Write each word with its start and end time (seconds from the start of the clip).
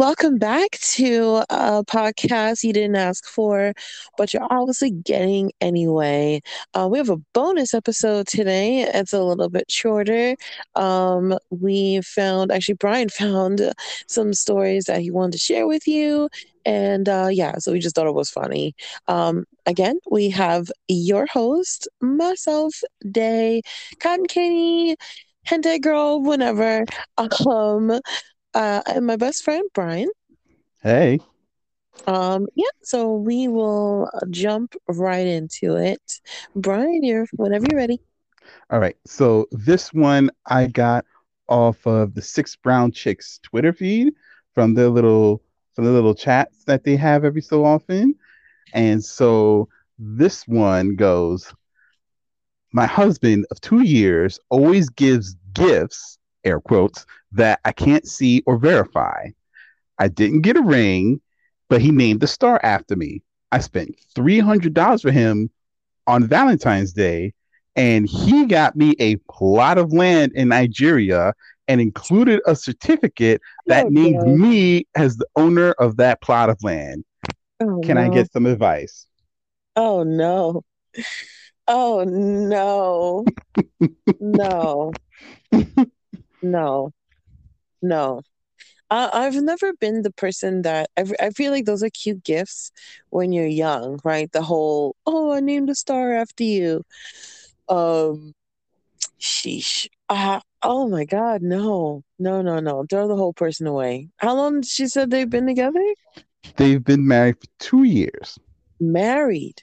Welcome 0.00 0.38
back 0.38 0.70
to 0.94 1.42
a 1.50 1.84
podcast 1.84 2.64
you 2.64 2.72
didn't 2.72 2.96
ask 2.96 3.26
for, 3.26 3.74
but 4.16 4.32
you're 4.32 4.48
obviously 4.50 4.92
getting 4.92 5.52
anyway. 5.60 6.40
Uh, 6.72 6.88
we 6.90 6.96
have 6.96 7.10
a 7.10 7.18
bonus 7.34 7.74
episode 7.74 8.26
today. 8.26 8.80
It's 8.94 9.12
a 9.12 9.22
little 9.22 9.50
bit 9.50 9.70
shorter. 9.70 10.36
Um, 10.74 11.36
we 11.50 12.00
found, 12.00 12.50
actually, 12.50 12.76
Brian 12.76 13.08
found 13.10 13.74
some 14.08 14.32
stories 14.32 14.86
that 14.86 15.02
he 15.02 15.10
wanted 15.10 15.32
to 15.32 15.38
share 15.38 15.66
with 15.66 15.86
you. 15.86 16.30
And 16.64 17.06
uh, 17.06 17.28
yeah, 17.30 17.58
so 17.58 17.70
we 17.72 17.78
just 17.78 17.94
thought 17.94 18.06
it 18.06 18.14
was 18.14 18.30
funny. 18.30 18.74
Um, 19.06 19.44
again, 19.66 19.98
we 20.10 20.30
have 20.30 20.72
your 20.88 21.26
host, 21.26 21.88
myself, 22.00 22.72
Day, 23.10 23.60
Cotton 23.98 24.24
Candy, 24.24 24.96
Hentai 25.46 25.78
Girl, 25.78 26.22
whenever. 26.22 26.86
Um, 27.46 28.00
uh, 28.54 28.82
and 28.86 29.06
my 29.06 29.16
best 29.16 29.44
friend 29.44 29.68
Brian. 29.74 30.10
Hey. 30.82 31.20
Um, 32.06 32.46
yeah, 32.54 32.70
so 32.82 33.14
we 33.14 33.48
will 33.48 34.10
jump 34.30 34.74
right 34.88 35.26
into 35.26 35.76
it. 35.76 36.20
Brian, 36.54 37.02
you're 37.04 37.26
whenever 37.36 37.66
you're 37.70 37.78
ready. 37.78 38.00
All 38.70 38.78
right. 38.80 38.96
So 39.06 39.46
this 39.52 39.92
one 39.92 40.30
I 40.46 40.66
got 40.66 41.04
off 41.48 41.86
of 41.86 42.14
the 42.14 42.22
Six 42.22 42.56
Brown 42.56 42.92
Chicks 42.92 43.38
Twitter 43.42 43.72
feed 43.72 44.14
from 44.54 44.74
the 44.74 44.88
little 44.88 45.42
from 45.74 45.84
the 45.84 45.90
little 45.92 46.14
chats 46.14 46.64
that 46.64 46.84
they 46.84 46.96
have 46.96 47.24
every 47.24 47.42
so 47.42 47.64
often. 47.64 48.14
And 48.72 49.04
so 49.04 49.68
this 49.98 50.46
one 50.48 50.96
goes 50.96 51.52
My 52.72 52.86
husband 52.86 53.46
of 53.50 53.60
two 53.60 53.82
years 53.82 54.38
always 54.48 54.88
gives 54.90 55.34
gifts 55.52 56.18
air 56.44 56.60
quotes, 56.60 57.04
that 57.32 57.60
I 57.64 57.72
can't 57.72 58.06
see 58.06 58.42
or 58.46 58.58
verify. 58.58 59.28
I 59.98 60.08
didn't 60.08 60.42
get 60.42 60.56
a 60.56 60.62
ring, 60.62 61.20
but 61.68 61.80
he 61.80 61.90
named 61.90 62.20
the 62.20 62.26
star 62.26 62.60
after 62.62 62.96
me. 62.96 63.22
I 63.52 63.60
spent 63.60 63.96
$300 64.16 65.02
for 65.02 65.10
him 65.10 65.50
on 66.06 66.24
Valentine's 66.24 66.92
Day, 66.92 67.34
and 67.76 68.08
he 68.08 68.46
got 68.46 68.76
me 68.76 68.94
a 68.98 69.16
plot 69.30 69.78
of 69.78 69.92
land 69.92 70.32
in 70.34 70.48
Nigeria 70.48 71.34
and 71.68 71.80
included 71.80 72.40
a 72.46 72.56
certificate 72.56 73.40
that 73.66 73.86
oh, 73.86 73.88
named 73.90 74.26
me 74.26 74.86
as 74.96 75.16
the 75.16 75.26
owner 75.36 75.72
of 75.72 75.96
that 75.98 76.20
plot 76.20 76.50
of 76.50 76.62
land. 76.62 77.04
Oh, 77.60 77.80
Can 77.84 77.96
no. 77.96 78.02
I 78.02 78.08
get 78.08 78.32
some 78.32 78.46
advice? 78.46 79.06
Oh, 79.76 80.02
no. 80.02 80.64
Oh, 81.68 82.04
no. 82.04 83.24
no. 84.20 84.92
No, 86.42 86.92
no. 87.82 88.22
I, 88.90 89.10
I've 89.12 89.36
never 89.36 89.72
been 89.74 90.02
the 90.02 90.12
person 90.12 90.62
that 90.62 90.90
I, 90.96 91.04
I 91.20 91.30
feel 91.30 91.52
like 91.52 91.64
those 91.64 91.82
are 91.82 91.90
cute 91.90 92.24
gifts 92.24 92.72
when 93.10 93.32
you're 93.32 93.46
young, 93.46 94.00
right? 94.04 94.30
The 94.32 94.42
whole, 94.42 94.96
oh, 95.06 95.32
I 95.32 95.40
named 95.40 95.70
a 95.70 95.74
star 95.74 96.14
after 96.14 96.44
you. 96.44 96.84
Um, 97.68 98.34
sheesh. 99.20 99.86
Uh, 100.08 100.40
oh 100.62 100.88
my 100.88 101.04
God, 101.04 101.42
no, 101.42 102.02
no, 102.18 102.42
no, 102.42 102.58
no. 102.58 102.84
Throw 102.88 103.06
the 103.06 103.16
whole 103.16 103.32
person 103.32 103.66
away. 103.66 104.08
How 104.16 104.34
long 104.34 104.62
she 104.62 104.88
said 104.88 105.10
they've 105.10 105.30
been 105.30 105.46
together? 105.46 105.84
They've 106.56 106.82
been 106.82 107.06
married 107.06 107.36
for 107.40 107.46
two 107.60 107.84
years. 107.84 108.38
Married? 108.80 109.62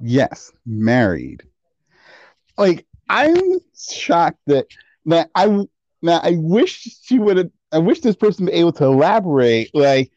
Yes, 0.00 0.50
married. 0.64 1.42
Like, 2.56 2.86
I'm 3.08 3.36
shocked 3.76 4.40
that 4.46 4.66
that 5.06 5.30
I 5.34 5.66
now 6.02 6.20
I 6.22 6.36
wish 6.36 6.98
she 7.02 7.18
would 7.18 7.36
have. 7.36 7.50
I 7.72 7.78
wish 7.78 8.00
this 8.00 8.16
person 8.16 8.46
be 8.46 8.52
able 8.52 8.72
to 8.74 8.84
elaborate. 8.84 9.74
Like 9.74 10.10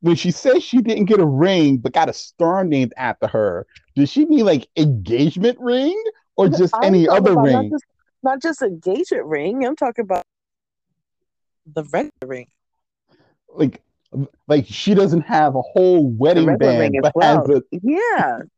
when 0.00 0.16
she 0.16 0.30
says 0.30 0.62
she 0.62 0.80
didn't 0.80 1.06
get 1.06 1.20
a 1.20 1.26
ring 1.26 1.78
but 1.78 1.92
got 1.92 2.08
a 2.08 2.12
star 2.12 2.64
named 2.64 2.94
after 2.96 3.26
her, 3.26 3.66
does 3.94 4.10
she 4.10 4.24
mean 4.24 4.44
like 4.44 4.68
engagement 4.76 5.58
ring 5.60 6.00
or 6.36 6.48
just 6.48 6.74
I'm 6.74 6.84
any 6.84 7.08
other 7.08 7.36
ring? 7.36 7.52
Not 7.52 7.70
just, 7.70 7.84
not 8.22 8.42
just 8.42 8.62
engagement 8.62 9.26
ring. 9.26 9.64
I'm 9.64 9.76
talking 9.76 10.04
about 10.04 10.24
the 11.66 11.84
regular 11.84 12.12
ring. 12.24 12.46
Like 13.48 13.82
like 14.46 14.66
she 14.66 14.94
doesn't 14.94 15.22
have 15.22 15.56
a 15.56 15.62
whole 15.62 16.08
wedding 16.10 16.56
band, 16.56 16.96
but 17.02 17.12
well. 17.14 17.46
has 17.46 17.56
a 17.56 17.62
yeah. 17.72 18.38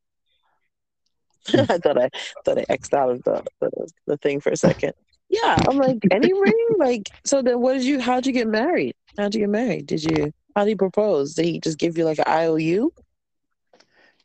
I 1.55 1.79
thought 1.79 1.99
I 1.99 2.11
thought 2.45 2.59
I 2.59 2.65
xed 2.65 2.93
out 2.93 3.11
of 3.11 3.23
the, 3.23 3.43
the, 3.61 3.91
the 4.07 4.17
thing 4.19 4.41
for 4.41 4.51
a 4.51 4.57
second. 4.57 4.93
Yeah, 5.29 5.57
I'm 5.69 5.77
like 5.77 5.99
any 6.11 6.33
ring. 6.33 6.69
Like, 6.79 7.11
so 7.25 7.43
then, 7.43 7.61
what 7.61 7.75
did 7.75 7.85
you? 7.85 8.01
How'd 8.01 8.27
you 8.27 8.33
get 8.33 8.49
married? 8.49 8.95
How'd 9.17 9.35
you 9.35 9.41
get 9.41 9.51
married? 9.51 9.87
Did 9.87 10.05
you? 10.05 10.33
How 10.55 10.65
did 10.65 10.71
he 10.71 10.75
propose? 10.75 11.35
Did 11.35 11.45
he 11.45 11.61
just 11.61 11.79
give 11.79 11.99
you 11.99 12.05
like 12.05 12.19
an 12.19 12.25
IOU? 12.27 12.93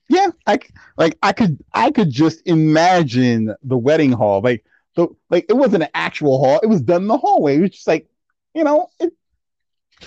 Yeah, 0.10 0.30
I 0.46 0.60
like 0.98 1.18
I 1.24 1.32
could 1.32 1.64
I 1.74 1.92
could 1.92 2.12
just 2.12 2.42
imagine 2.46 3.54
the 3.64 3.78
wedding 3.78 4.12
hall. 4.12 4.42
Like 4.42 4.66
the 4.96 5.08
like 5.30 5.46
it 5.50 5.54
wasn't 5.54 5.84
an 5.84 5.90
actual 5.94 6.40
hall. 6.40 6.60
It 6.62 6.68
was 6.68 6.82
done 6.82 7.04
in 7.04 7.08
the 7.08 7.18
hallway. 7.18 7.58
It 7.58 7.62
was 7.62 7.70
just 7.72 7.88
like, 7.88 8.08
you 8.54 8.64
know, 8.64 8.90
it, 9.00 9.14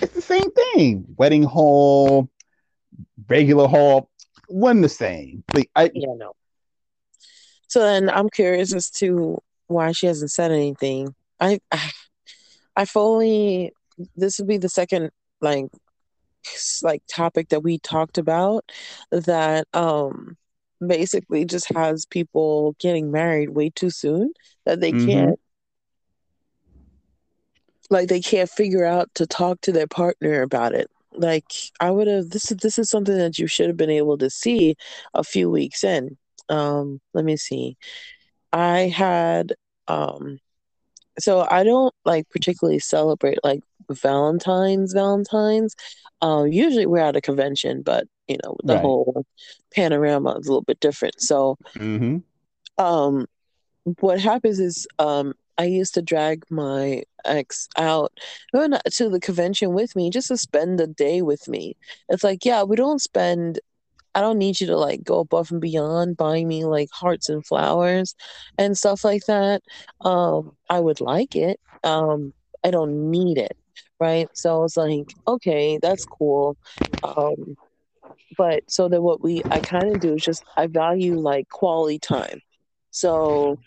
it's 0.01 0.13
the 0.13 0.21
same 0.21 0.49
thing. 0.51 1.05
Wedding 1.17 1.43
hall, 1.43 2.29
regular 3.27 3.67
hall, 3.67 4.09
one 4.47 4.81
the 4.81 4.89
same. 4.89 5.43
Like 5.53 5.69
I 5.75 5.91
yeah 5.93 6.13
no. 6.15 6.33
So 7.67 7.81
then 7.81 8.09
I'm 8.09 8.29
curious 8.29 8.73
as 8.73 8.89
to 8.91 9.41
why 9.67 9.91
she 9.91 10.07
hasn't 10.07 10.31
said 10.31 10.51
anything. 10.51 11.13
I 11.39 11.59
I 12.75 12.85
fully 12.85 13.73
this 14.15 14.37
would 14.37 14.47
be 14.47 14.57
the 14.57 14.69
second 14.69 15.11
like 15.41 15.67
like 16.83 17.01
topic 17.07 17.49
that 17.49 17.63
we 17.63 17.79
talked 17.79 18.17
about 18.17 18.71
that 19.11 19.67
um 19.73 20.37
basically 20.85 21.43
just 21.45 21.73
has 21.73 22.05
people 22.05 22.75
getting 22.79 23.11
married 23.11 23.49
way 23.49 23.69
too 23.69 23.89
soon 23.89 24.31
that 24.65 24.79
they 24.79 24.91
mm-hmm. 24.91 25.09
can't 25.09 25.39
like 27.89 28.07
they 28.07 28.19
can't 28.19 28.49
figure 28.49 28.85
out 28.85 29.09
to 29.15 29.25
talk 29.25 29.59
to 29.61 29.71
their 29.71 29.87
partner 29.87 30.41
about 30.41 30.73
it 30.73 30.89
like 31.13 31.51
i 31.79 31.89
would 31.89 32.07
have 32.07 32.29
this 32.29 32.51
is 32.51 32.57
this 32.57 32.77
is 32.77 32.89
something 32.89 33.17
that 33.17 33.39
you 33.39 33.47
should 33.47 33.67
have 33.67 33.77
been 33.77 33.89
able 33.89 34.17
to 34.17 34.29
see 34.29 34.75
a 35.13 35.23
few 35.23 35.49
weeks 35.49 35.83
in 35.83 36.15
um 36.49 37.01
let 37.13 37.25
me 37.25 37.35
see 37.35 37.75
I 38.53 38.81
had 38.81 39.53
um 39.87 40.39
so 41.19 41.47
I 41.49 41.63
don't 41.63 41.93
like 42.05 42.29
particularly 42.29 42.79
celebrate 42.79 43.39
like 43.43 43.61
Valentine's 43.89 44.93
Valentine's. 44.93 45.75
Um 46.21 46.47
usually 46.47 46.85
we're 46.85 46.99
at 46.99 47.15
a 47.15 47.21
convention, 47.21 47.81
but 47.81 48.07
you 48.27 48.37
know, 48.43 48.57
the 48.63 48.73
right. 48.73 48.81
whole 48.81 49.25
panorama 49.73 50.37
is 50.37 50.47
a 50.47 50.49
little 50.49 50.63
bit 50.63 50.79
different. 50.79 51.21
So 51.21 51.57
mm-hmm. 51.75 52.17
um 52.83 53.25
what 53.99 54.19
happens 54.19 54.59
is 54.59 54.87
um 54.99 55.33
I 55.57 55.65
used 55.65 55.95
to 55.95 56.01
drag 56.01 56.45
my 56.49 57.03
ex 57.25 57.67
out 57.77 58.11
to 58.53 59.09
the 59.09 59.19
convention 59.19 59.73
with 59.73 59.95
me 59.95 60.09
just 60.09 60.27
to 60.27 60.37
spend 60.37 60.79
the 60.79 60.87
day 60.87 61.21
with 61.21 61.47
me. 61.47 61.75
It's 62.09 62.23
like, 62.23 62.45
yeah, 62.45 62.63
we 62.63 62.75
don't 62.75 63.01
spend 63.01 63.59
I 64.17 64.21
don't 64.21 64.39
need 64.39 64.59
you 64.59 64.65
to 64.67 64.77
like 64.77 65.03
go 65.03 65.19
above 65.19 65.51
and 65.51 65.61
beyond 65.61 66.17
buying 66.17 66.47
me 66.47 66.65
like 66.65 66.89
hearts 66.91 67.29
and 67.29 67.45
flowers 67.45 68.15
and 68.57 68.75
stuff 68.75 69.03
like 69.03 69.25
that. 69.27 69.61
Um, 70.01 70.53
I 70.71 70.79
would 70.79 70.99
like 71.01 71.35
it. 71.35 71.59
Um, 71.83 72.33
I 72.65 72.71
don't 72.71 73.11
need 73.11 73.37
it. 73.37 73.55
Right. 73.99 74.27
So 74.33 74.57
I 74.57 74.59
was 74.61 74.75
like, 74.75 75.13
okay, 75.27 75.77
that's 75.81 76.05
cool. 76.05 76.57
Um, 77.03 77.57
but 78.37 78.63
so 78.67 78.89
that 78.89 79.03
what 79.03 79.21
we 79.21 79.43
I 79.51 79.61
kind 79.61 79.91
of 79.93 79.99
do 79.99 80.15
is 80.15 80.23
just 80.23 80.43
I 80.57 80.65
value 80.67 81.19
like 81.19 81.49
quality 81.49 81.99
time. 81.99 82.41
So 82.89 83.59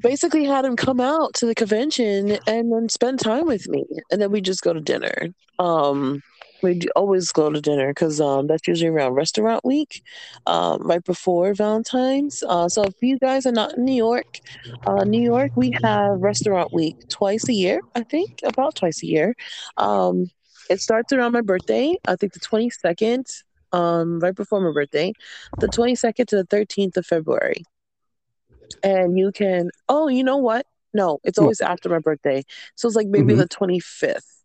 basically 0.00 0.46
had 0.46 0.64
him 0.64 0.76
come 0.76 1.00
out 1.00 1.34
to 1.34 1.46
the 1.46 1.54
convention 1.54 2.38
and 2.46 2.72
then 2.72 2.88
spend 2.88 3.20
time 3.20 3.46
with 3.46 3.68
me 3.68 3.84
and 4.10 4.20
then 4.22 4.32
we 4.32 4.40
just 4.40 4.62
go 4.62 4.72
to 4.72 4.80
dinner. 4.80 5.28
Um 5.58 6.22
we 6.62 6.80
always 6.96 7.32
go 7.32 7.50
to 7.50 7.60
dinner 7.60 7.88
because 7.88 8.20
um, 8.20 8.46
that's 8.46 8.66
usually 8.66 8.90
around 8.90 9.14
restaurant 9.14 9.64
week, 9.64 10.02
um, 10.46 10.82
right 10.82 11.02
before 11.04 11.54
Valentine's. 11.54 12.42
Uh, 12.42 12.68
so 12.68 12.84
if 12.84 12.94
you 13.00 13.18
guys 13.18 13.46
are 13.46 13.52
not 13.52 13.76
in 13.76 13.84
New 13.84 13.94
York, 13.94 14.40
uh, 14.86 15.04
New 15.04 15.22
York, 15.22 15.52
we 15.56 15.72
have 15.82 16.20
restaurant 16.20 16.72
week 16.72 17.08
twice 17.08 17.48
a 17.48 17.52
year, 17.52 17.80
I 17.94 18.02
think, 18.02 18.40
about 18.44 18.76
twice 18.76 19.02
a 19.02 19.06
year. 19.06 19.34
Um, 19.76 20.30
it 20.70 20.80
starts 20.80 21.12
around 21.12 21.32
my 21.32 21.40
birthday, 21.40 21.96
I 22.06 22.16
think 22.16 22.32
the 22.32 22.40
22nd, 22.40 23.42
um, 23.72 24.20
right 24.20 24.34
before 24.34 24.60
my 24.60 24.72
birthday, 24.72 25.12
the 25.58 25.68
22nd 25.68 26.26
to 26.28 26.36
the 26.36 26.46
13th 26.46 26.96
of 26.96 27.06
February. 27.06 27.64
And 28.82 29.18
you 29.18 29.32
can, 29.32 29.70
oh, 29.88 30.08
you 30.08 30.24
know 30.24 30.38
what? 30.38 30.66
No, 30.94 31.20
it's 31.24 31.38
always 31.38 31.60
after 31.60 31.88
my 31.88 31.98
birthday. 31.98 32.44
So 32.74 32.86
it's 32.86 32.96
like 32.96 33.06
maybe 33.06 33.32
mm-hmm. 33.32 33.40
the 33.40 33.48
25th 33.48 34.41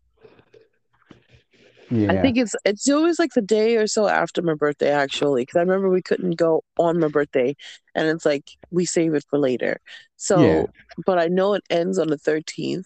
yeah. 1.90 2.12
I 2.12 2.20
think 2.20 2.36
it's 2.36 2.54
it's 2.64 2.88
always 2.88 3.18
like 3.18 3.32
the 3.32 3.42
day 3.42 3.76
or 3.76 3.86
so 3.86 4.08
after 4.08 4.42
my 4.42 4.54
birthday 4.54 4.90
actually 4.90 5.42
because 5.42 5.56
I 5.56 5.60
remember 5.60 5.88
we 5.88 6.02
couldn't 6.02 6.36
go 6.36 6.62
on 6.78 7.00
my 7.00 7.08
birthday 7.08 7.56
and 7.94 8.08
it's 8.08 8.26
like 8.26 8.50
we 8.70 8.84
save 8.84 9.14
it 9.14 9.24
for 9.30 9.38
later. 9.38 9.80
So, 10.16 10.40
yeah. 10.40 10.64
but 11.06 11.18
I 11.18 11.26
know 11.26 11.54
it 11.54 11.62
ends 11.70 11.98
on 11.98 12.08
the 12.08 12.16
13th. 12.16 12.84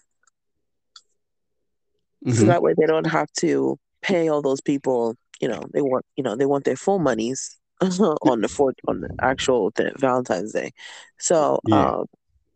mm-hmm. 2.25 2.31
so 2.31 2.45
that 2.45 2.61
way 2.61 2.73
they 2.77 2.85
don't 2.85 3.07
have 3.07 3.31
to 3.39 3.77
pay 4.01 4.29
all 4.29 4.41
those 4.41 4.61
people. 4.61 5.15
You 5.41 5.49
know, 5.49 5.63
they 5.73 5.81
want 5.81 6.05
you 6.15 6.23
know 6.23 6.35
they 6.35 6.45
want 6.45 6.63
their 6.63 6.77
full 6.77 6.99
monies 6.99 7.57
on 7.81 8.41
the 8.41 8.47
fourth 8.47 8.75
on 8.87 9.01
the 9.01 9.09
actual 9.21 9.71
th- 9.71 9.97
Valentine's 9.97 10.53
Day. 10.53 10.71
So 11.19 11.59
yeah. 11.67 11.95
um, 11.95 12.05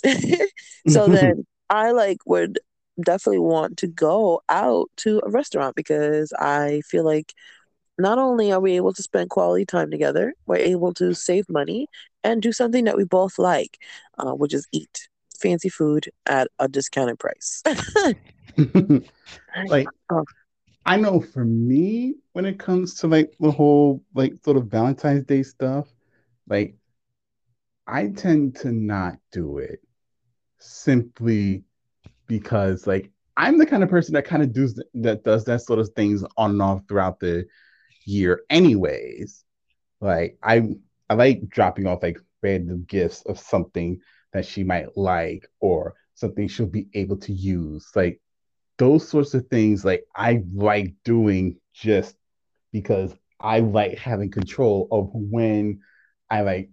so 0.87 1.07
then 1.07 1.45
I 1.69 1.91
like 1.91 2.19
would 2.25 2.59
definitely 3.03 3.39
want 3.39 3.77
to 3.77 3.87
go 3.87 4.41
out 4.49 4.89
to 4.97 5.21
a 5.25 5.29
restaurant 5.29 5.75
because 5.75 6.33
I 6.33 6.81
feel 6.85 7.03
like 7.03 7.33
not 7.97 8.19
only 8.19 8.51
are 8.51 8.59
we 8.59 8.73
able 8.73 8.93
to 8.93 9.01
spend 9.01 9.29
quality 9.29 9.65
time 9.65 9.89
together, 9.89 10.33
we're 10.45 10.57
able 10.57 10.93
to 10.95 11.13
save 11.13 11.49
money 11.49 11.87
and 12.23 12.41
do 12.41 12.51
something 12.51 12.85
that 12.85 12.97
we 12.97 13.05
both 13.05 13.39
like, 13.39 13.79
uh, 14.19 14.33
which 14.33 14.53
is 14.53 14.67
eat 14.71 15.07
fancy 15.39 15.69
food 15.69 16.09
at 16.25 16.47
a 16.59 16.67
discounted 16.67 17.19
price. 17.19 17.63
like, 19.67 19.87
oh. 20.11 20.25
I 20.85 20.97
know 20.97 21.19
for 21.19 21.43
me, 21.43 22.15
when 22.33 22.45
it 22.45 22.59
comes 22.59 22.95
to 22.95 23.07
like 23.07 23.33
the 23.39 23.51
whole 23.51 24.03
like 24.13 24.33
sort 24.43 24.57
of 24.57 24.67
Valentine's 24.67 25.25
Day 25.25 25.43
stuff, 25.43 25.87
like 26.47 26.75
I 27.85 28.07
tend 28.07 28.55
to 28.57 28.71
not 28.71 29.17
do 29.31 29.57
it 29.57 29.81
simply 30.59 31.63
because 32.27 32.87
like 32.87 33.11
I'm 33.35 33.57
the 33.57 33.65
kind 33.65 33.83
of 33.83 33.89
person 33.89 34.13
that 34.15 34.25
kind 34.25 34.43
of 34.43 34.53
does 34.53 34.81
that 34.95 35.23
does 35.23 35.45
that 35.45 35.61
sort 35.61 35.79
of 35.79 35.89
things 35.89 36.23
on 36.37 36.51
and 36.51 36.61
off 36.61 36.81
throughout 36.87 37.19
the 37.19 37.45
year 38.05 38.41
anyways. 38.49 39.43
Like 40.01 40.37
I 40.43 40.69
I 41.09 41.13
like 41.13 41.47
dropping 41.47 41.87
off 41.87 42.03
like 42.03 42.19
random 42.41 42.85
gifts 42.87 43.23
of 43.25 43.39
something 43.39 43.99
that 44.33 44.45
she 44.45 44.63
might 44.63 44.97
like 44.97 45.47
or 45.59 45.95
something 46.15 46.47
she'll 46.47 46.65
be 46.65 46.87
able 46.93 47.17
to 47.17 47.33
use. 47.33 47.87
Like 47.95 48.21
those 48.77 49.07
sorts 49.07 49.33
of 49.33 49.47
things 49.47 49.85
like 49.85 50.05
I 50.15 50.43
like 50.53 50.95
doing 51.03 51.57
just 51.73 52.15
because 52.71 53.13
I 53.39 53.59
like 53.59 53.97
having 53.97 54.31
control 54.31 54.87
of 54.91 55.09
when 55.13 55.81
I 56.29 56.41
like 56.41 56.69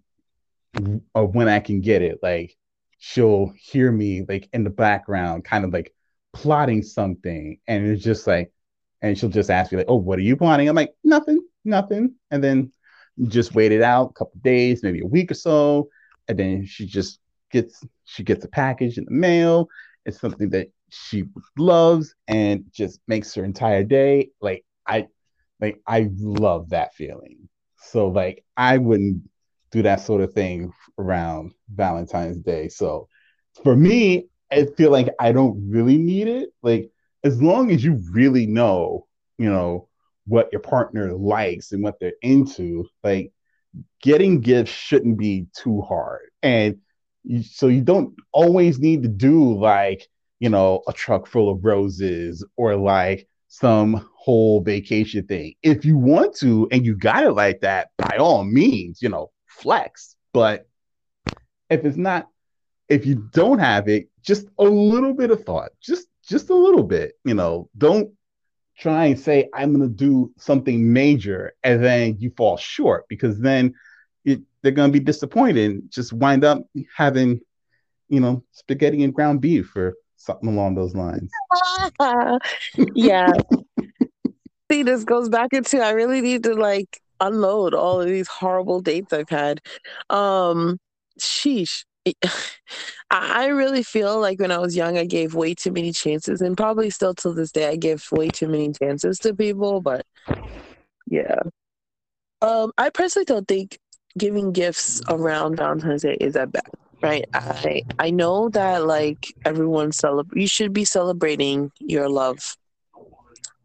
of 1.14 1.34
when 1.34 1.48
I 1.48 1.60
can 1.60 1.80
get 1.80 2.02
it. 2.02 2.18
Like 2.22 2.56
she'll 3.04 3.52
hear 3.58 3.92
me 3.92 4.24
like 4.26 4.48
in 4.54 4.64
the 4.64 4.70
background, 4.70 5.44
kind 5.44 5.64
of 5.64 5.72
like 5.72 5.92
plotting 6.32 6.82
something, 6.82 7.58
and 7.68 7.86
it's 7.86 8.02
just 8.02 8.26
like, 8.26 8.50
and 9.02 9.18
she'll 9.18 9.28
just 9.28 9.50
ask 9.50 9.70
me 9.70 9.78
like, 9.78 9.86
"Oh, 9.88 9.96
what 9.96 10.18
are 10.18 10.22
you 10.22 10.36
plotting?" 10.36 10.68
I'm 10.68 10.76
like, 10.76 10.94
"Nothing, 11.04 11.40
nothing," 11.64 12.14
and 12.30 12.42
then 12.42 12.72
just 13.28 13.54
wait 13.54 13.72
it 13.72 13.82
out 13.82 14.10
a 14.10 14.14
couple 14.14 14.40
days, 14.42 14.82
maybe 14.82 15.00
a 15.02 15.06
week 15.06 15.30
or 15.30 15.34
so, 15.34 15.88
and 16.28 16.38
then 16.38 16.64
she 16.64 16.86
just 16.86 17.20
gets 17.50 17.84
she 18.04 18.22
gets 18.24 18.44
a 18.44 18.48
package 18.48 18.96
in 18.96 19.04
the 19.04 19.10
mail. 19.10 19.68
It's 20.06 20.20
something 20.20 20.48
that 20.50 20.68
she 20.90 21.24
loves 21.58 22.14
and 22.28 22.64
just 22.72 23.00
makes 23.06 23.34
her 23.34 23.44
entire 23.44 23.84
day. 23.84 24.30
Like 24.40 24.64
I, 24.86 25.08
like 25.60 25.80
I 25.86 26.10
love 26.16 26.70
that 26.70 26.94
feeling. 26.94 27.48
So 27.76 28.08
like 28.08 28.44
I 28.56 28.78
wouldn't 28.78 29.28
do 29.74 29.82
that 29.82 30.00
sort 30.00 30.20
of 30.22 30.32
thing 30.32 30.72
around 30.98 31.52
Valentine's 31.74 32.38
Day. 32.38 32.68
So 32.68 33.08
for 33.64 33.74
me, 33.74 34.28
I 34.52 34.66
feel 34.76 34.92
like 34.92 35.08
I 35.18 35.32
don't 35.32 35.68
really 35.68 35.98
need 35.98 36.28
it. 36.28 36.50
Like 36.62 36.90
as 37.24 37.42
long 37.42 37.72
as 37.72 37.82
you 37.82 38.00
really 38.12 38.46
know, 38.46 39.08
you 39.36 39.50
know, 39.50 39.88
what 40.26 40.50
your 40.52 40.60
partner 40.60 41.12
likes 41.12 41.72
and 41.72 41.82
what 41.82 41.98
they're 41.98 42.12
into, 42.22 42.86
like 43.02 43.32
getting 44.00 44.40
gifts 44.40 44.70
shouldn't 44.70 45.18
be 45.18 45.48
too 45.56 45.80
hard. 45.82 46.30
And 46.42 46.78
you, 47.24 47.42
so 47.42 47.66
you 47.66 47.80
don't 47.80 48.14
always 48.32 48.78
need 48.78 49.02
to 49.02 49.08
do 49.08 49.58
like, 49.58 50.06
you 50.38 50.50
know, 50.50 50.82
a 50.86 50.92
truck 50.92 51.26
full 51.26 51.50
of 51.50 51.64
roses 51.64 52.46
or 52.56 52.76
like 52.76 53.26
some 53.48 54.08
whole 54.16 54.60
vacation 54.62 55.26
thing. 55.26 55.54
If 55.64 55.84
you 55.84 55.98
want 55.98 56.36
to 56.36 56.68
and 56.70 56.86
you 56.86 56.96
got 56.96 57.24
it 57.24 57.32
like 57.32 57.60
that, 57.62 57.88
by 57.98 58.18
all 58.18 58.44
means, 58.44 59.02
you 59.02 59.08
know, 59.08 59.30
flex. 59.54 60.16
But 60.32 60.68
if 61.70 61.84
it's 61.84 61.96
not, 61.96 62.28
if 62.88 63.06
you 63.06 63.28
don't 63.32 63.58
have 63.58 63.88
it, 63.88 64.08
just 64.22 64.46
a 64.58 64.64
little 64.64 65.14
bit 65.14 65.30
of 65.30 65.44
thought, 65.44 65.70
just 65.80 66.08
just 66.26 66.50
a 66.50 66.54
little 66.54 66.82
bit, 66.82 67.12
you 67.24 67.34
know, 67.34 67.68
don't 67.76 68.10
try 68.76 69.06
and 69.06 69.18
say 69.18 69.48
I'm 69.54 69.74
going 69.74 69.88
to 69.88 69.94
do 69.94 70.32
something 70.36 70.92
major 70.92 71.52
and 71.62 71.82
then 71.84 72.16
you 72.18 72.32
fall 72.36 72.56
short 72.56 73.04
because 73.08 73.38
then 73.38 73.74
it, 74.24 74.40
they're 74.62 74.72
going 74.72 74.90
to 74.90 74.98
be 74.98 75.04
disappointed. 75.04 75.70
and 75.70 75.90
Just 75.90 76.12
wind 76.12 76.44
up 76.44 76.64
having, 76.96 77.40
you 78.08 78.20
know, 78.20 78.42
spaghetti 78.52 79.04
and 79.04 79.14
ground 79.14 79.40
beef 79.40 79.74
or 79.76 79.94
something 80.16 80.48
along 80.48 80.74
those 80.74 80.94
lines. 80.94 81.30
yeah. 82.94 83.32
See, 84.72 84.82
this 84.82 85.04
goes 85.04 85.28
back 85.28 85.52
into 85.52 85.78
I 85.78 85.90
really 85.90 86.22
need 86.22 86.44
to 86.44 86.54
like 86.54 87.00
unload 87.20 87.74
all 87.74 88.00
of 88.00 88.08
these 88.08 88.28
horrible 88.28 88.80
dates 88.80 89.12
I've 89.12 89.28
had. 89.28 89.60
Um, 90.10 90.78
sheesh. 91.20 91.84
I 93.10 93.46
really 93.46 93.82
feel 93.82 94.20
like 94.20 94.40
when 94.40 94.50
I 94.50 94.58
was 94.58 94.76
young, 94.76 94.98
I 94.98 95.04
gave 95.06 95.34
way 95.34 95.54
too 95.54 95.72
many 95.72 95.92
chances, 95.92 96.40
and 96.40 96.56
probably 96.56 96.90
still 96.90 97.14
till 97.14 97.34
this 97.34 97.52
day, 97.52 97.68
I 97.68 97.76
give 97.76 98.06
way 98.12 98.30
too 98.30 98.48
many 98.48 98.72
chances 98.72 99.18
to 99.20 99.34
people. 99.34 99.80
But 99.80 100.04
yeah, 101.06 101.40
um, 102.42 102.72
I 102.76 102.90
personally 102.90 103.24
don't 103.24 103.48
think 103.48 103.78
giving 104.18 104.52
gifts 104.52 105.00
around 105.08 105.56
Valentine's 105.56 106.02
Day 106.02 106.16
is 106.20 106.34
that 106.34 106.52
bad, 106.52 106.68
right? 107.02 107.24
I 107.32 107.82
I 107.98 108.10
know 108.10 108.48
that 108.50 108.84
like 108.84 109.34
everyone 109.44 109.92
celebrate, 109.92 110.40
you 110.40 110.48
should 110.48 110.72
be 110.72 110.84
celebrating 110.84 111.70
your 111.80 112.08
love, 112.08 112.56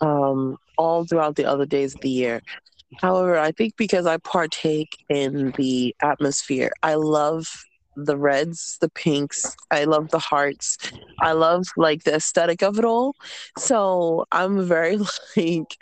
um, 0.01 0.57
all 0.77 1.05
throughout 1.05 1.35
the 1.35 1.45
other 1.45 1.65
days 1.65 1.95
of 1.95 2.01
the 2.01 2.09
year. 2.09 2.41
However, 2.97 3.37
I 3.37 3.51
think 3.51 3.75
because 3.77 4.05
I 4.05 4.17
partake 4.17 4.97
in 5.09 5.51
the 5.57 5.95
atmosphere, 6.01 6.71
I 6.83 6.95
love 6.95 7.47
the 7.95 8.17
reds, 8.17 8.77
the 8.81 8.89
pinks. 8.89 9.55
I 9.71 9.83
love 9.85 10.09
the 10.09 10.19
hearts. 10.19 10.77
I 11.19 11.33
love 11.33 11.65
like 11.75 12.03
the 12.03 12.15
aesthetic 12.15 12.61
of 12.61 12.79
it 12.79 12.85
all. 12.85 13.15
So 13.57 14.25
I'm 14.31 14.63
very 14.63 14.97
like, 15.37 15.77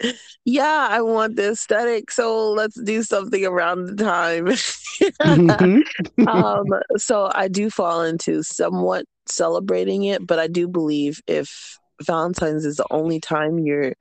yeah, 0.46 0.88
I 0.90 1.02
want 1.02 1.36
the 1.36 1.52
aesthetic. 1.52 2.12
So 2.12 2.52
let's 2.52 2.80
do 2.82 3.04
something 3.04 3.46
around 3.46 3.86
the 3.86 4.04
time. 4.04 4.46
mm-hmm. 4.48 6.28
um, 6.28 6.66
so 6.98 7.32
I 7.34 7.48
do 7.48 7.70
fall 7.70 8.02
into 8.02 8.44
somewhat 8.44 9.06
celebrating 9.28 10.04
it, 10.04 10.26
but 10.26 10.40
I 10.40 10.48
do 10.48 10.68
believe 10.68 11.22
if 11.28 11.78
Valentine's 12.04 12.66
is 12.66 12.78
the 12.78 12.86
only 12.92 13.20
time 13.20 13.60
you're 13.60 13.94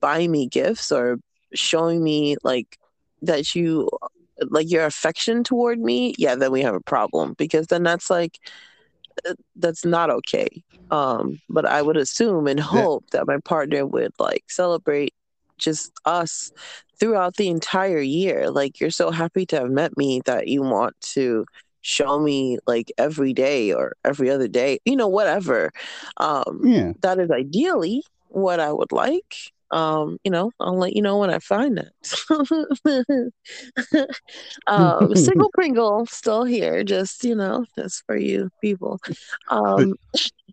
buying 0.00 0.30
me 0.30 0.46
gifts 0.46 0.90
or 0.92 1.18
showing 1.54 2.02
me 2.02 2.36
like 2.42 2.78
that 3.22 3.54
you 3.54 3.88
like 4.48 4.70
your 4.70 4.86
affection 4.86 5.44
toward 5.44 5.78
me, 5.78 6.14
yeah, 6.18 6.34
then 6.34 6.52
we 6.52 6.62
have 6.62 6.74
a 6.74 6.80
problem 6.80 7.34
because 7.34 7.66
then 7.66 7.82
that's 7.82 8.10
like 8.10 8.38
uh, 9.28 9.34
that's 9.56 9.84
not 9.84 10.10
okay. 10.10 10.62
Um, 10.90 11.40
but 11.48 11.66
I 11.66 11.82
would 11.82 11.96
assume 11.96 12.46
and 12.46 12.58
hope 12.58 13.04
yeah. 13.12 13.18
that 13.20 13.26
my 13.26 13.38
partner 13.38 13.86
would 13.86 14.12
like 14.18 14.44
celebrate 14.48 15.14
just 15.58 15.92
us 16.04 16.50
throughout 16.98 17.36
the 17.36 17.48
entire 17.48 18.00
year. 18.00 18.50
Like 18.50 18.80
you're 18.80 18.90
so 18.90 19.10
happy 19.10 19.46
to 19.46 19.56
have 19.60 19.70
met 19.70 19.96
me 19.96 20.22
that 20.24 20.48
you 20.48 20.62
want 20.62 20.98
to 21.14 21.44
show 21.82 22.18
me 22.18 22.58
like 22.66 22.92
every 22.98 23.32
day 23.32 23.72
or 23.72 23.96
every 24.04 24.30
other 24.30 24.48
day, 24.48 24.78
you 24.84 24.96
know, 24.96 25.08
whatever. 25.08 25.70
Um, 26.16 26.60
yeah. 26.64 26.92
that 27.00 27.18
is 27.18 27.30
ideally 27.30 28.02
what 28.28 28.60
I 28.60 28.72
would 28.72 28.92
like 28.92 29.52
um, 29.70 30.18
you 30.24 30.30
know, 30.30 30.50
I'll 30.60 30.76
let 30.76 30.94
you 30.94 31.02
know 31.02 31.18
when 31.18 31.30
I 31.30 31.38
find 31.38 31.78
it. 31.78 31.92
um, 34.66 35.14
single 35.16 35.50
Pringle 35.54 36.06
still 36.06 36.44
here, 36.44 36.82
just 36.82 37.24
you 37.24 37.34
know, 37.34 37.64
just 37.76 38.04
for 38.06 38.16
you 38.16 38.50
people. 38.60 39.00
Um, 39.48 39.94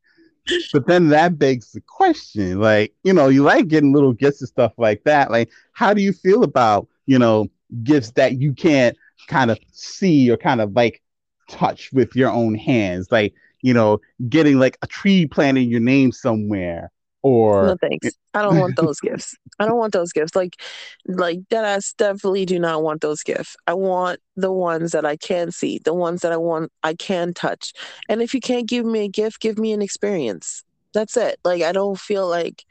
but 0.74 0.88
then 0.88 1.10
that 1.10 1.40
begs 1.40 1.72
the 1.72 1.82
question, 1.82 2.60
like, 2.60 2.94
you 3.04 3.14
know, 3.14 3.28
you 3.28 3.44
like 3.44 3.68
getting 3.68 3.94
little 3.94 4.14
gifts 4.14 4.42
and 4.42 4.48
stuff 4.48 4.74
like 4.78 5.04
that. 5.04 5.32
Like, 5.32 5.50
how 5.74 5.94
do 5.94 6.02
you 6.02 6.14
feel 6.14 6.44
about, 6.44 6.88
you 7.06 7.20
know, 7.20 7.48
gifts 7.84 8.12
that 8.12 8.40
you 8.40 8.54
can't 8.54 8.96
kind 9.28 9.52
of 9.52 9.60
see 9.72 10.30
or 10.32 10.38
kind 10.38 10.62
of 10.62 10.74
like 10.74 11.02
touch 11.50 11.92
with 11.92 12.16
your 12.16 12.32
own 12.32 12.56
hands? 12.56 13.12
Like, 13.12 13.34
you 13.62 13.74
know, 13.74 14.00
getting 14.30 14.60
like 14.60 14.78
a 14.84 14.88
tree 14.88 15.26
planted 15.26 15.62
in 15.62 15.70
your 15.70 15.80
name 15.80 16.12
somewhere 16.12 16.92
or 17.22 17.66
no 17.66 17.78
thanks. 17.80 18.10
I 18.34 18.42
don't 18.42 18.60
want 18.60 18.76
those 18.76 19.00
gifts. 19.00 19.36
I 19.60 19.66
don't 19.66 19.78
want 19.78 19.94
those 19.94 20.12
gifts. 20.12 20.36
Like 20.36 20.62
like 21.08 21.40
that 21.50 21.66
i 21.66 21.80
definitely 21.98 22.46
do 22.46 22.60
not 22.60 22.84
want 22.84 23.02
those 23.02 23.24
gifts. 23.24 23.56
I 23.66 23.74
want 23.74 24.20
the 24.36 24.52
ones 24.52 24.92
that 24.92 25.06
i 25.06 25.16
can 25.16 25.52
see 25.52 25.80
the 25.80 25.94
ones 25.94 26.22
that 26.22 26.32
i 26.32 26.38
want 26.38 26.72
i 26.84 26.94
can 26.94 27.34
touch. 27.34 27.74
And 28.10 28.22
if 28.22 28.34
you 28.34 28.40
can't 28.40 28.68
give 28.68 28.86
me 28.86 29.06
a 29.06 29.10
gift 29.10 29.40
give 29.40 29.58
me 29.58 29.72
an 29.74 29.82
experience. 29.82 30.64
That's 30.94 31.18
it. 31.18 31.40
Like 31.44 31.64
i 31.64 31.72
don't 31.72 32.00
feel 32.00 32.28
like 32.28 32.66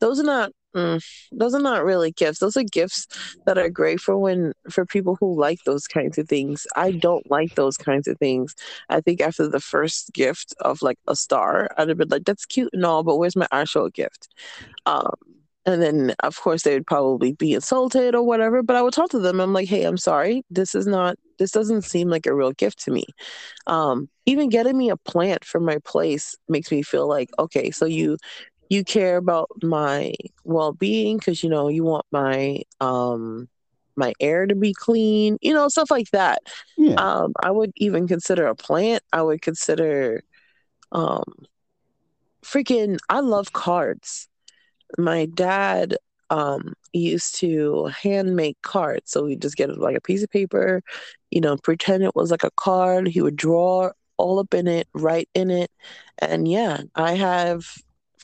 those 0.00 0.18
are 0.18 0.24
not 0.24 0.52
Mm, 0.76 1.02
those 1.32 1.52
are 1.54 1.60
not 1.60 1.84
really 1.84 2.12
gifts. 2.12 2.38
Those 2.38 2.56
are 2.56 2.62
gifts 2.62 3.08
that 3.44 3.58
are 3.58 3.68
great 3.68 3.98
for 4.00 4.16
when 4.16 4.52
for 4.70 4.86
people 4.86 5.16
who 5.18 5.36
like 5.38 5.58
those 5.64 5.88
kinds 5.88 6.16
of 6.16 6.28
things. 6.28 6.64
I 6.76 6.92
don't 6.92 7.28
like 7.28 7.54
those 7.56 7.76
kinds 7.76 8.06
of 8.06 8.18
things. 8.18 8.54
I 8.88 9.00
think 9.00 9.20
after 9.20 9.48
the 9.48 9.58
first 9.58 10.12
gift 10.12 10.54
of 10.60 10.80
like 10.80 10.98
a 11.08 11.16
star, 11.16 11.70
I'd 11.76 11.88
have 11.88 11.98
been 11.98 12.08
like, 12.08 12.24
"That's 12.24 12.46
cute 12.46 12.70
and 12.72 12.84
all, 12.86 13.02
but 13.02 13.16
where's 13.16 13.34
my 13.34 13.48
actual 13.50 13.88
gift?" 13.90 14.28
Um, 14.86 15.12
and 15.66 15.82
then 15.82 16.14
of 16.22 16.36
course 16.40 16.62
they 16.64 16.74
would 16.74 16.86
probably 16.86 17.32
be 17.34 17.54
insulted 17.54 18.14
or 18.14 18.22
whatever. 18.24 18.62
But 18.62 18.76
I 18.76 18.82
would 18.82 18.94
talk 18.94 19.10
to 19.10 19.20
them. 19.20 19.40
I'm 19.40 19.52
like, 19.54 19.68
"Hey, 19.68 19.84
I'm 19.84 19.98
sorry. 19.98 20.44
This 20.50 20.74
is 20.74 20.86
not. 20.86 21.16
This 21.38 21.52
doesn't 21.52 21.82
seem 21.82 22.10
like 22.10 22.26
a 22.26 22.34
real 22.34 22.52
gift 22.52 22.80
to 22.84 22.92
me." 22.92 23.04
Um, 23.66 24.08
even 24.26 24.48
getting 24.48 24.76
me 24.76 24.90
a 24.90 24.96
plant 24.96 25.44
for 25.44 25.60
my 25.60 25.78
place 25.84 26.36
makes 26.48 26.70
me 26.70 26.82
feel 26.82 27.08
like, 27.08 27.30
okay, 27.38 27.70
so 27.70 27.84
you 27.84 28.16
you 28.70 28.84
care 28.84 29.16
about 29.18 29.50
my 29.62 30.14
well-being 30.44 31.18
because 31.18 31.42
you 31.42 31.50
know 31.50 31.68
you 31.68 31.84
want 31.84 32.06
my 32.12 32.62
um 32.80 33.48
my 33.96 34.14
air 34.20 34.46
to 34.46 34.54
be 34.54 34.72
clean 34.72 35.36
you 35.42 35.52
know 35.52 35.68
stuff 35.68 35.90
like 35.90 36.10
that. 36.12 36.40
Yeah. 36.78 36.94
um 36.94 37.34
i 37.42 37.50
would 37.50 37.72
even 37.76 38.08
consider 38.08 38.46
a 38.46 38.54
plant. 38.54 39.02
I 39.12 39.20
would 39.22 39.42
consider 39.42 40.22
um 40.92 41.24
freaking 42.42 42.98
i 43.10 43.20
love 43.20 43.52
cards. 43.52 44.28
My 44.96 45.26
dad 45.26 45.96
um 46.30 46.74
used 46.92 47.36
to 47.36 47.86
hand 47.86 48.34
make 48.36 48.60
cards 48.62 49.10
so 49.10 49.24
we 49.24 49.36
just 49.36 49.56
get 49.56 49.76
like 49.78 49.96
a 49.96 50.00
piece 50.00 50.22
of 50.22 50.30
paper 50.30 50.82
you 51.30 51.40
know 51.40 51.56
pretend 51.56 52.02
it 52.04 52.14
was 52.16 52.30
like 52.30 52.44
a 52.44 52.50
card. 52.52 53.08
He 53.08 53.20
would 53.20 53.36
draw 53.36 53.90
all 54.16 54.38
up 54.38 54.54
in 54.54 54.68
it 54.68 54.86
write 54.94 55.28
in 55.34 55.50
it. 55.50 55.70
And 56.18 56.46
yeah 56.46 56.82
i 56.94 57.14
have 57.14 57.66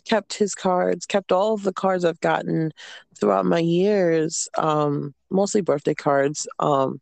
kept 0.07 0.35
his 0.35 0.55
cards, 0.55 1.07
kept 1.07 1.33
all 1.33 1.55
of 1.55 1.63
the 1.63 1.73
cards 1.73 2.05
I've 2.05 2.21
gotten 2.21 2.73
throughout 3.19 3.47
my 3.47 3.59
years, 3.59 4.49
um, 4.59 5.15
mostly 5.31 5.61
birthday 5.61 5.95
cards. 5.95 6.47
Um, 6.59 7.01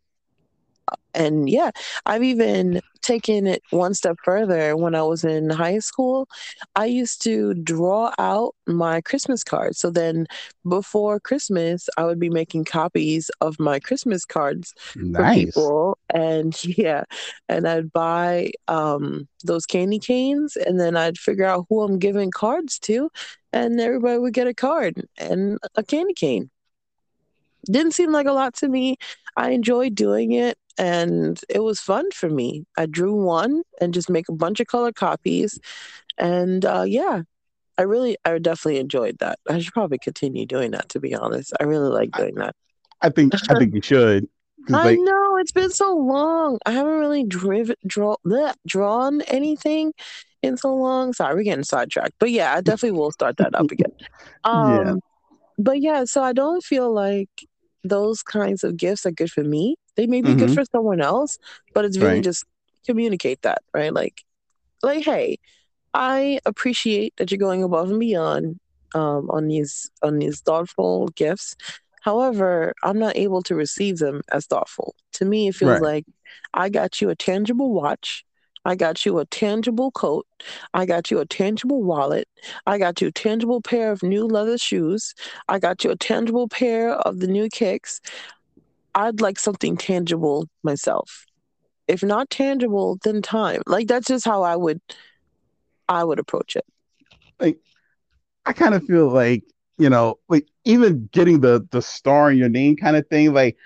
and 1.15 1.49
yeah, 1.49 1.71
I've 2.07 2.23
even 2.23 2.81
taken 3.03 3.47
it 3.47 3.63
one 3.71 3.95
step 3.95 4.17
further. 4.25 4.77
When 4.77 4.95
I 4.95 5.03
was 5.03 5.25
in 5.25 5.51
high 5.51 5.79
school, 5.79 6.29
I 6.75 6.87
used 6.87 7.23
to 7.23 7.55
draw 7.55 8.13
out 8.19 8.55
my 8.67 9.01
Christmas 9.01 9.45
cards. 9.45 9.79
So 9.79 9.91
then 9.91 10.27
before 10.69 11.21
Christmas, 11.21 11.89
I 11.97 12.05
would 12.05 12.19
be 12.19 12.31
making 12.31 12.65
copies 12.65 13.31
of 13.41 13.61
my 13.61 13.79
Christmas 13.79 14.25
cards 14.25 14.75
for 15.13 15.27
people. 15.27 15.99
And 16.13 16.57
yeah, 16.79 17.05
and 17.49 17.69
I'd 17.69 17.93
buy 17.93 18.53
um, 18.69 19.29
those 19.45 19.67
candy 19.67 19.99
canes 19.99 20.57
and 20.57 20.81
then 20.81 20.97
I'd 20.97 21.19
figure 21.19 21.47
out 21.47 21.67
who 21.69 21.83
I'm 21.83 21.99
giving 21.99 22.31
cards 22.31 22.79
to. 22.81 23.11
And 23.53 23.81
everybody 23.81 24.19
would 24.19 24.35
get 24.35 24.49
a 24.49 24.55
card 24.55 25.07
and 25.17 25.59
a 25.77 25.85
candy 25.85 26.15
cane. 26.15 26.51
Didn't 27.71 27.93
seem 27.93 28.11
like 28.13 28.27
a 28.27 28.33
lot 28.33 28.55
to 28.57 28.69
me. 28.69 28.97
I 29.37 29.51
enjoyed 29.51 29.95
doing 29.95 30.33
it 30.33 30.59
and 30.79 31.41
it 31.49 31.61
was 31.61 31.81
fun 31.81 32.11
for 32.11 32.29
me. 32.29 32.65
I 32.77 32.87
drew 32.87 33.15
one 33.15 33.63
and 33.81 33.95
just 33.95 34.11
make 34.11 34.29
a 34.29 34.35
bunch 34.35 34.61
of 34.61 34.67
color 34.67 34.93
copies. 34.93 35.59
And 36.19 36.65
uh, 36.65 36.85
yeah, 36.87 37.23
I 37.79 37.83
really, 37.83 38.17
I 38.25 38.39
definitely 38.39 38.81
enjoyed 38.81 39.19
that. 39.19 39.39
I 39.49 39.59
should 39.59 39.73
probably 39.73 39.99
continue 39.99 40.47
doing 40.47 40.73
that, 40.73 40.89
to 40.91 41.01
be 41.01 41.15
honest. 41.15 41.53
I 41.61 41.65
really 41.65 41.91
like 41.91 42.13
doing 42.13 42.35
that. 42.37 42.55
I 43.03 43.11
think 43.11 43.35
I 43.51 43.59
think 43.59 43.75
you 43.75 43.83
should. 43.83 44.29
I 44.73 44.85
like, 44.85 44.99
know 44.99 45.37
it's 45.37 45.53
been 45.53 45.71
so 45.71 45.95
long. 45.95 46.59
I 46.65 46.71
haven't 46.71 46.99
really 46.99 47.25
driven, 47.25 47.77
draw, 47.87 48.17
bleh, 48.25 48.55
drawn 48.67 49.21
anything 49.23 49.93
in 50.43 50.57
so 50.57 50.75
long. 50.75 51.13
Sorry, 51.13 51.35
we're 51.35 51.43
getting 51.43 51.65
sidetracked. 51.65 52.15
But 52.19 52.31
yeah, 52.31 52.55
I 52.55 52.61
definitely 52.63 52.99
will 52.99 53.13
start 53.13 53.37
that 53.39 53.55
up 53.55 53.71
again. 53.71 53.93
Um, 54.45 54.87
Yeah. 54.87 54.95
But 55.57 55.81
yeah, 55.81 56.05
so 56.05 56.23
I 56.23 56.33
don't 56.33 56.65
feel 56.65 56.93
like 56.93 57.29
those 57.85 58.23
kinds 58.23 58.65
of 58.65 58.77
gifts 58.77 59.07
are 59.07 59.13
good 59.13 59.31
for 59.31 59.45
me. 59.45 59.77
They 59.97 60.07
may 60.07 60.23
be 60.23 60.35
good 60.35 60.51
Mhm. 60.51 60.55
for 60.55 60.65
someone 60.73 61.01
else, 61.01 61.39
but 61.75 61.85
it's 61.85 61.99
really 61.99 62.17
Right. 62.17 62.25
just 62.25 62.45
communicate 62.87 63.43
that, 63.43 63.63
right? 63.75 63.93
Like, 63.93 64.23
like, 64.83 65.05
hey, 65.05 65.39
I 65.95 66.41
appreciate 66.47 67.15
that 67.19 67.31
you're 67.31 67.39
going 67.39 67.63
above 67.63 67.91
and 67.91 68.01
beyond 68.01 68.59
um, 68.95 69.31
on 69.31 69.49
these 69.49 69.91
on 70.03 70.19
these 70.19 70.41
thoughtful 70.41 71.09
gifts. 71.17 71.57
However, 72.03 72.75
I'm 72.83 72.99
not 72.99 73.17
able 73.17 73.43
to 73.45 73.55
receive 73.55 73.99
them 73.99 74.23
as 74.33 74.47
thoughtful. 74.47 74.95
To 75.15 75.25
me, 75.25 75.49
it 75.49 75.55
feels 75.57 75.81
Right. 75.81 75.83
like 75.83 76.05
I 76.55 76.69
got 76.69 77.01
you 77.01 77.11
a 77.11 77.17
tangible 77.17 77.73
watch. 77.73 78.25
I 78.65 78.75
got 78.75 79.05
you 79.05 79.19
a 79.19 79.27
tangible 79.27 79.91
coat. 79.91 80.27
I 80.73 80.87
got 80.87 81.11
you 81.11 81.19
a 81.21 81.27
tangible 81.27 81.83
wallet. 81.83 82.29
I 82.67 82.79
got 82.79 83.01
you 83.01 83.09
a 83.09 83.13
tangible 83.13 83.61
pair 83.61 83.93
of 83.93 84.03
new 84.03 84.27
leather 84.27 84.59
shoes. 84.59 85.15
I 85.49 85.59
got 85.59 85.85
you 85.85 85.91
a 85.91 85.97
tangible 85.97 86.49
pair 86.49 86.93
of 86.93 87.21
the 87.21 87.27
new 87.27 87.49
kicks. 87.49 88.01
I'd 88.95 89.21
like 89.21 89.39
something 89.39 89.77
tangible 89.77 90.49
myself. 90.63 91.27
If 91.89 92.03
not 92.03 92.31
tangible, 92.31 92.99
then 93.05 93.23
time. 93.23 93.63
Like 93.67 93.89
that's 93.89 94.09
just 94.09 94.25
how 94.25 94.43
I 94.43 94.57
would 94.57 94.81
I 95.89 96.05
would 96.05 96.19
approach 96.19 96.57
it. 96.57 96.65
I 98.47 98.53
kind 98.53 98.75
of 98.75 98.85
feel 98.85 99.09
like 99.09 99.43
you 99.79 99.91
know, 99.91 100.19
like 100.29 100.47
even 100.65 101.09
getting 101.13 101.41
the 101.41 101.67
the 101.71 101.83
star 101.83 102.31
in 102.31 102.39
your 102.39 102.49
name 102.49 102.77
kind 102.77 102.97
of 102.97 103.07
thing. 103.09 103.33
Like, 103.33 103.57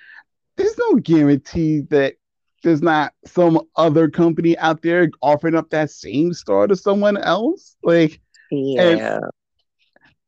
there's 0.57 0.77
no 0.79 0.95
guarantee 0.95 1.81
that 1.91 2.15
there's 2.63 2.83
not 2.83 3.13
some 3.25 3.61
other 3.77 4.09
company 4.09 4.57
out 4.59 4.83
there 4.83 5.11
offering 5.23 5.55
up 5.55 5.71
that 5.71 5.91
same 5.91 6.33
star 6.33 6.67
to 6.67 6.77
someone 6.77 7.17
else. 7.17 7.77
Like, 7.83 8.21
Yeah. 8.51 9.21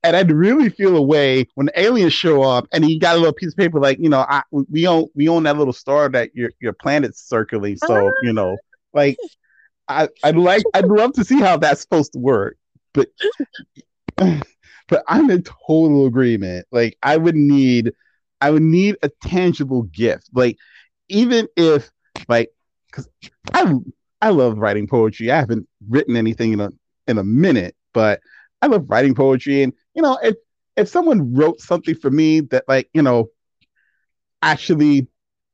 and 0.03 0.17
I'd 0.17 0.31
really 0.31 0.71
feel 0.71 0.97
a 0.97 1.03
way 1.03 1.47
when 1.55 1.67
the 1.67 1.81
aliens 1.81 2.13
show 2.13 2.43
up 2.43 2.67
and 2.73 2.85
he 2.85 2.99
got 2.99 3.17
a 3.17 3.19
little 3.19 3.35
piece 3.35 3.53
of 3.53 3.57
paper 3.57 3.81
like, 3.81 3.99
you 3.99 4.09
know, 4.09 4.25
I 4.29 4.43
we 4.51 4.87
own 4.87 5.07
we 5.15 5.29
own 5.29 5.43
that 5.45 5.59
little 5.59 5.73
star 5.73 6.09
that 6.11 6.35
your 6.35 6.51
your 6.61 6.73
planet's 6.73 7.21
circling. 7.23 7.77
So, 7.77 8.09
ah. 8.09 8.13
you 8.23 8.33
know, 8.33 8.57
like 8.95 9.19
I 9.89 10.09
I'd 10.23 10.37
like 10.37 10.63
I'd 10.75 10.87
love 10.87 11.13
to 11.15 11.25
see 11.25 11.41
how 11.41 11.57
that's 11.57 11.83
supposed 11.83 12.13
to 12.15 12.19
work. 12.19 12.57
But 12.95 13.09
but 14.17 15.05
I'm 15.07 15.31
in 15.31 15.43
total 15.43 16.07
agreement. 16.07 16.67
Like 16.71 16.97
I 17.03 17.17
would 17.17 17.37
need 17.37 17.93
I 18.41 18.51
would 18.51 18.63
need 18.63 18.97
a 19.03 19.11
tangible 19.23 19.83
gift. 19.83 20.31
Like 20.33 20.57
even 21.09 21.49
if 21.57 21.91
like 22.29 22.51
cuz 22.93 23.09
I 23.53 23.75
I 24.21 24.31
love 24.31 24.59
writing 24.59 24.87
poetry. 24.87 25.31
I 25.31 25.39
haven't 25.39 25.67
written 25.89 26.17
anything 26.17 26.53
in 26.53 26.61
a 26.61 26.71
in 27.07 27.19
a 27.19 27.25
minute, 27.25 27.75
but 27.93 28.21
I 28.63 28.67
love 28.67 28.85
writing 28.89 29.15
poetry 29.15 29.63
and 29.63 29.73
you 29.95 30.03
know, 30.03 30.19
if 30.23 30.37
if 30.77 30.89
someone 30.89 31.35
wrote 31.35 31.61
something 31.61 31.95
for 31.95 32.11
me 32.11 32.41
that 32.41 32.65
like, 32.69 32.89
you 32.95 33.03
know, 33.03 33.31
actually 34.43 35.07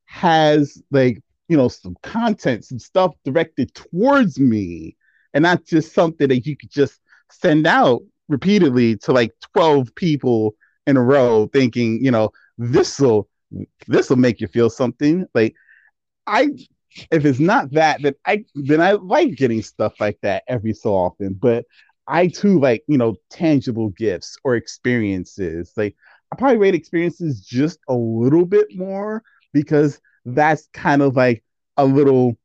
has 0.07 0.81
like, 0.91 1.21
you 1.49 1.57
know, 1.57 1.69
some 1.69 1.97
content, 2.03 2.65
some 2.65 2.79
stuff 2.79 3.15
directed 3.25 3.75
towards 3.75 4.39
me 4.39 4.97
and 5.35 5.43
not 5.43 5.65
just 5.65 5.95
something 5.95 6.29
that 6.29 6.47
you 6.47 6.57
could 6.57 6.71
just 6.71 7.01
send 7.31 7.67
out 7.67 8.03
repeatedly 8.29 8.97
to 8.97 9.13
like 9.13 9.33
12 9.55 9.95
people 9.95 10.55
in 10.87 10.97
a 10.97 11.03
row 11.03 11.49
thinking, 11.53 12.03
you 12.05 12.11
know, 12.11 12.31
this 12.59 13.01
will 13.01 13.29
this 13.87 14.09
will 14.11 14.17
make 14.17 14.41
you 14.41 14.49
feel 14.49 14.71
something. 14.71 15.27
Like 15.35 15.55
I 16.27 16.49
if 17.11 17.25
it's 17.25 17.39
not 17.39 17.73
that, 17.73 18.03
then 18.03 18.15
I 18.25 18.45
then 18.55 18.81
I 18.81 18.93
like 18.93 19.37
getting 19.37 19.63
stuff 19.63 19.95
like 20.01 20.19
that 20.23 20.45
every 20.49 20.73
so 20.73 20.95
often. 20.95 21.35
But 21.35 21.65
I 22.09 22.29
too 22.29 22.61
like, 22.61 22.85
you 22.87 22.99
know, 22.99 23.17
tangible 23.31 23.91
gifts 23.91 24.37
or 24.45 24.57
experiences. 24.57 25.73
Like 25.77 25.97
I 26.33 26.37
probably 26.37 26.59
rate 26.59 26.75
experiences 26.75 27.41
just 27.45 27.79
a 27.89 27.95
little 27.95 28.45
bit 28.45 28.69
more 28.75 29.23
because 29.53 30.01
that's 30.25 30.69
kind 30.73 31.03
of 31.03 31.17
like 31.17 31.43
a 31.77 31.85
little 31.85 32.37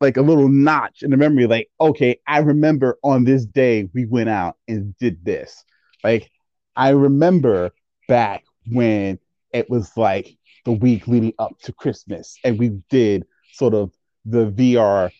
like 0.00 0.16
a 0.16 0.22
little 0.22 0.48
notch 0.48 1.02
in 1.02 1.10
the 1.10 1.16
memory, 1.16 1.46
like, 1.46 1.70
okay, 1.80 2.20
I 2.26 2.38
remember 2.38 2.98
on 3.02 3.24
this 3.24 3.46
day 3.46 3.88
we 3.94 4.04
went 4.04 4.28
out 4.28 4.56
and 4.68 4.96
did 4.98 5.24
this. 5.24 5.64
Like, 6.04 6.30
I 6.74 6.90
remember 6.90 7.72
back 8.08 8.44
when 8.70 9.18
it 9.52 9.70
was 9.70 9.96
like 9.96 10.36
the 10.66 10.72
week 10.72 11.06
leading 11.06 11.32
up 11.38 11.56
to 11.62 11.72
Christmas 11.72 12.38
and 12.44 12.58
we 12.58 12.70
did 12.90 13.24
sort 13.52 13.72
of 13.72 13.92
the 14.24 14.50
VR, 14.50 15.10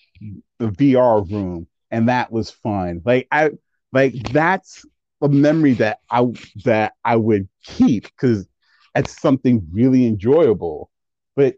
the 0.58 0.68
VR 0.68 1.30
room, 1.30 1.68
and 1.92 2.08
that 2.08 2.32
was 2.32 2.50
fun. 2.50 3.00
Like, 3.04 3.28
I 3.30 3.50
like 3.92 4.14
that's 4.32 4.84
a 5.22 5.28
memory 5.28 5.74
that 5.74 6.00
I 6.10 6.26
that 6.64 6.94
I 7.04 7.14
would 7.14 7.48
keep 7.64 8.02
because 8.02 8.46
it's 8.96 9.18
something 9.20 9.64
really 9.70 10.04
enjoyable. 10.06 10.90
But 11.36 11.54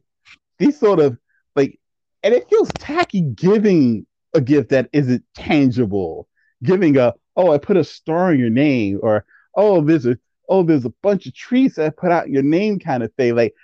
these 0.58 0.78
sort 0.78 1.00
of 1.00 1.16
like 1.56 1.80
and 2.22 2.34
it 2.34 2.48
feels 2.50 2.68
tacky 2.78 3.22
giving 3.22 4.06
a 4.34 4.42
gift 4.42 4.68
that 4.68 4.90
isn't 4.92 5.24
tangible. 5.34 6.28
Giving 6.62 6.98
a 6.98 7.14
oh, 7.36 7.52
I 7.52 7.58
put 7.58 7.78
a 7.78 7.84
star 7.84 8.34
in 8.34 8.38
your 8.38 8.50
name, 8.50 9.00
or 9.02 9.24
oh, 9.54 9.80
there's 9.80 10.04
a 10.04 10.18
oh, 10.50 10.62
there's 10.62 10.84
a 10.84 10.92
bunch 11.02 11.26
of 11.26 11.34
trees 11.34 11.76
that 11.76 11.86
I 11.86 11.90
put 11.90 12.10
out 12.12 12.28
your 12.28 12.42
name 12.42 12.78
kind 12.78 13.02
of 13.02 13.12
thing. 13.14 13.34
Like 13.34 13.54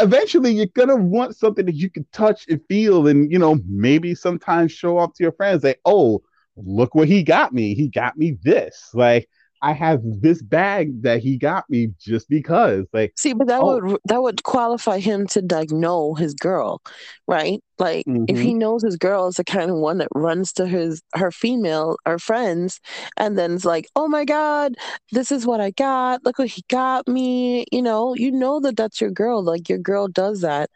eventually 0.00 0.52
you're 0.52 0.66
gonna 0.66 0.96
want 0.96 1.36
something 1.36 1.66
that 1.66 1.74
you 1.74 1.90
can 1.90 2.06
touch 2.12 2.46
and 2.48 2.60
feel, 2.68 3.06
and 3.06 3.30
you 3.30 3.38
know, 3.38 3.58
maybe 3.66 4.14
sometimes 4.14 4.72
show 4.72 4.98
off 4.98 5.14
to 5.14 5.22
your 5.22 5.32
friends, 5.32 5.64
like, 5.64 5.80
oh, 5.84 6.22
look 6.56 6.94
what 6.94 7.08
he 7.08 7.22
got 7.22 7.52
me. 7.52 7.74
He 7.74 7.88
got 7.88 8.16
me 8.16 8.36
this. 8.42 8.90
Like, 8.94 9.28
I 9.62 9.72
have 9.72 10.00
this 10.04 10.42
bag 10.42 11.02
that 11.02 11.20
he 11.20 11.36
got 11.36 11.68
me 11.68 11.92
just 11.98 12.28
because. 12.28 12.86
Like, 12.92 13.12
see, 13.16 13.34
but 13.34 13.46
that 13.48 13.60
oh. 13.60 13.80
would 13.80 13.98
that 14.06 14.22
would 14.22 14.42
qualify 14.42 14.98
him 14.98 15.26
to 15.28 15.42
like 15.50 15.70
know 15.70 16.14
his 16.14 16.34
girl, 16.34 16.80
right? 17.26 17.62
Like, 17.78 18.06
mm-hmm. 18.06 18.24
if 18.28 18.38
he 18.38 18.54
knows 18.54 18.82
his 18.82 18.96
girl 18.96 19.28
is 19.28 19.36
the 19.36 19.44
kind 19.44 19.70
of 19.70 19.76
one 19.76 19.98
that 19.98 20.08
runs 20.14 20.52
to 20.54 20.66
his 20.66 21.02
her 21.14 21.30
female 21.30 21.96
or 22.06 22.18
friends, 22.18 22.80
and 23.16 23.38
then 23.38 23.54
it's 23.54 23.64
like, 23.64 23.88
oh 23.96 24.08
my 24.08 24.24
god, 24.24 24.74
this 25.12 25.30
is 25.30 25.46
what 25.46 25.60
I 25.60 25.70
got. 25.72 26.24
Look 26.24 26.38
what 26.38 26.48
he 26.48 26.62
got 26.68 27.06
me. 27.06 27.66
You 27.70 27.82
know, 27.82 28.14
you 28.14 28.32
know 28.32 28.60
that 28.60 28.76
that's 28.76 29.00
your 29.00 29.10
girl. 29.10 29.42
Like, 29.42 29.68
your 29.68 29.78
girl 29.78 30.08
does 30.08 30.40
that. 30.40 30.70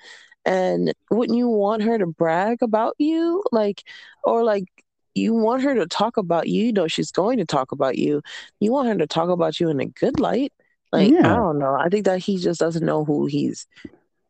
And 0.47 0.93
wouldn't 1.11 1.39
you 1.39 1.49
want 1.49 1.83
her 1.83 1.97
to 1.99 2.07
brag 2.07 2.59
about 2.63 2.95
you? 2.99 3.43
Like, 3.51 3.83
or 4.25 4.45
like 4.45 4.67
you 5.15 5.35
want 5.35 5.63
her 5.63 5.75
to 5.75 5.87
talk 5.87 6.17
about 6.17 6.49
you, 6.49 6.67
you 6.67 6.73
know 6.73 6.89
she's 6.89 7.11
going 7.11 7.39
to 7.39 7.45
talk 7.45 7.73
about 7.73 7.97
you. 7.97 8.23
You 8.61 8.73
want 8.73 8.89
her 8.89 8.99
to 8.99 9.07
talk 9.07 9.29
about 9.29 9.61
you 9.61 9.69
in 9.69 9.81
a 9.81 9.87
good 9.87 10.21
light. 10.21 10.53
Like, 10.93 11.11
yeah. 11.11 11.33
I 11.33 11.37
don't 11.37 11.59
know. 11.59 11.75
I 11.75 11.89
think 11.89 12.05
that 12.05 12.21
he 12.21 12.39
just 12.39 12.61
doesn't 12.61 12.85
know 12.85 13.05
who 13.05 13.27
he's 13.27 13.67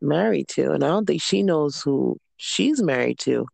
married 0.01 0.47
to. 0.49 0.71
And 0.71 0.83
I 0.83 0.87
don't 0.87 1.05
think 1.05 1.21
she 1.21 1.43
knows 1.43 1.81
who 1.81 2.19
she's 2.37 2.81
married 2.81 3.19
to. 3.19 3.47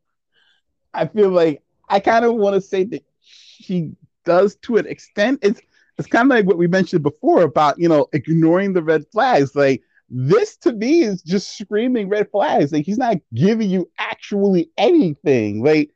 I 0.94 1.08
feel 1.08 1.30
like 1.30 1.62
I 1.90 2.00
kind 2.00 2.26
of 2.26 2.36
want 2.36 2.56
to 2.56 2.62
say 2.62 2.84
that 2.86 3.04
she 3.24 3.92
does 4.26 4.56
to 4.58 4.78
an 4.78 4.88
extent. 4.88 5.40
It's 5.42 5.62
it's 5.98 6.08
kind 6.08 6.32
of 6.32 6.36
like 6.36 6.46
what 6.46 6.58
we 6.58 6.68
mentioned 6.68 7.04
before 7.04 7.44
about, 7.44 7.78
you 7.78 7.88
know, 7.88 8.08
ignoring 8.14 8.74
the 8.74 8.82
red 8.82 9.06
flags. 9.12 9.56
Like 9.56 9.84
this 10.10 10.58
to 10.58 10.74
me 10.74 11.04
is 11.04 11.22
just 11.22 11.58
screaming 11.58 12.10
red 12.10 12.30
flags. 12.32 12.72
Like 12.72 12.86
he's 12.86 12.98
not 12.98 13.18
giving 13.34 13.70
you 13.70 13.90
actually 14.00 14.72
anything. 14.78 15.64
Like 15.64 15.92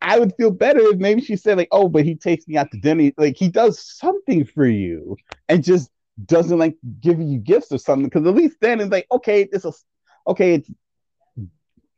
I 0.00 0.18
would 0.18 0.34
feel 0.36 0.50
better 0.50 0.80
if 0.80 0.98
maybe 0.98 1.20
she 1.20 1.36
said 1.36 1.56
like, 1.56 1.68
"Oh, 1.72 1.88
but 1.88 2.04
he 2.04 2.14
takes 2.14 2.46
me 2.46 2.56
out 2.56 2.70
to 2.72 2.78
dinner. 2.78 3.10
Like 3.16 3.36
he 3.36 3.48
does 3.48 3.80
something 3.80 4.44
for 4.44 4.66
you, 4.66 5.16
and 5.48 5.64
just 5.64 5.90
doesn't 6.24 6.58
like 6.58 6.76
giving 7.00 7.28
you 7.28 7.38
gifts 7.38 7.72
or 7.72 7.78
something." 7.78 8.06
Because 8.06 8.26
at 8.26 8.34
least 8.34 8.58
then 8.60 8.80
it's 8.80 8.90
like, 8.90 9.06
okay, 9.10 9.48
this 9.50 9.64
is 9.64 9.84
okay. 10.26 10.54
It's 10.54 10.70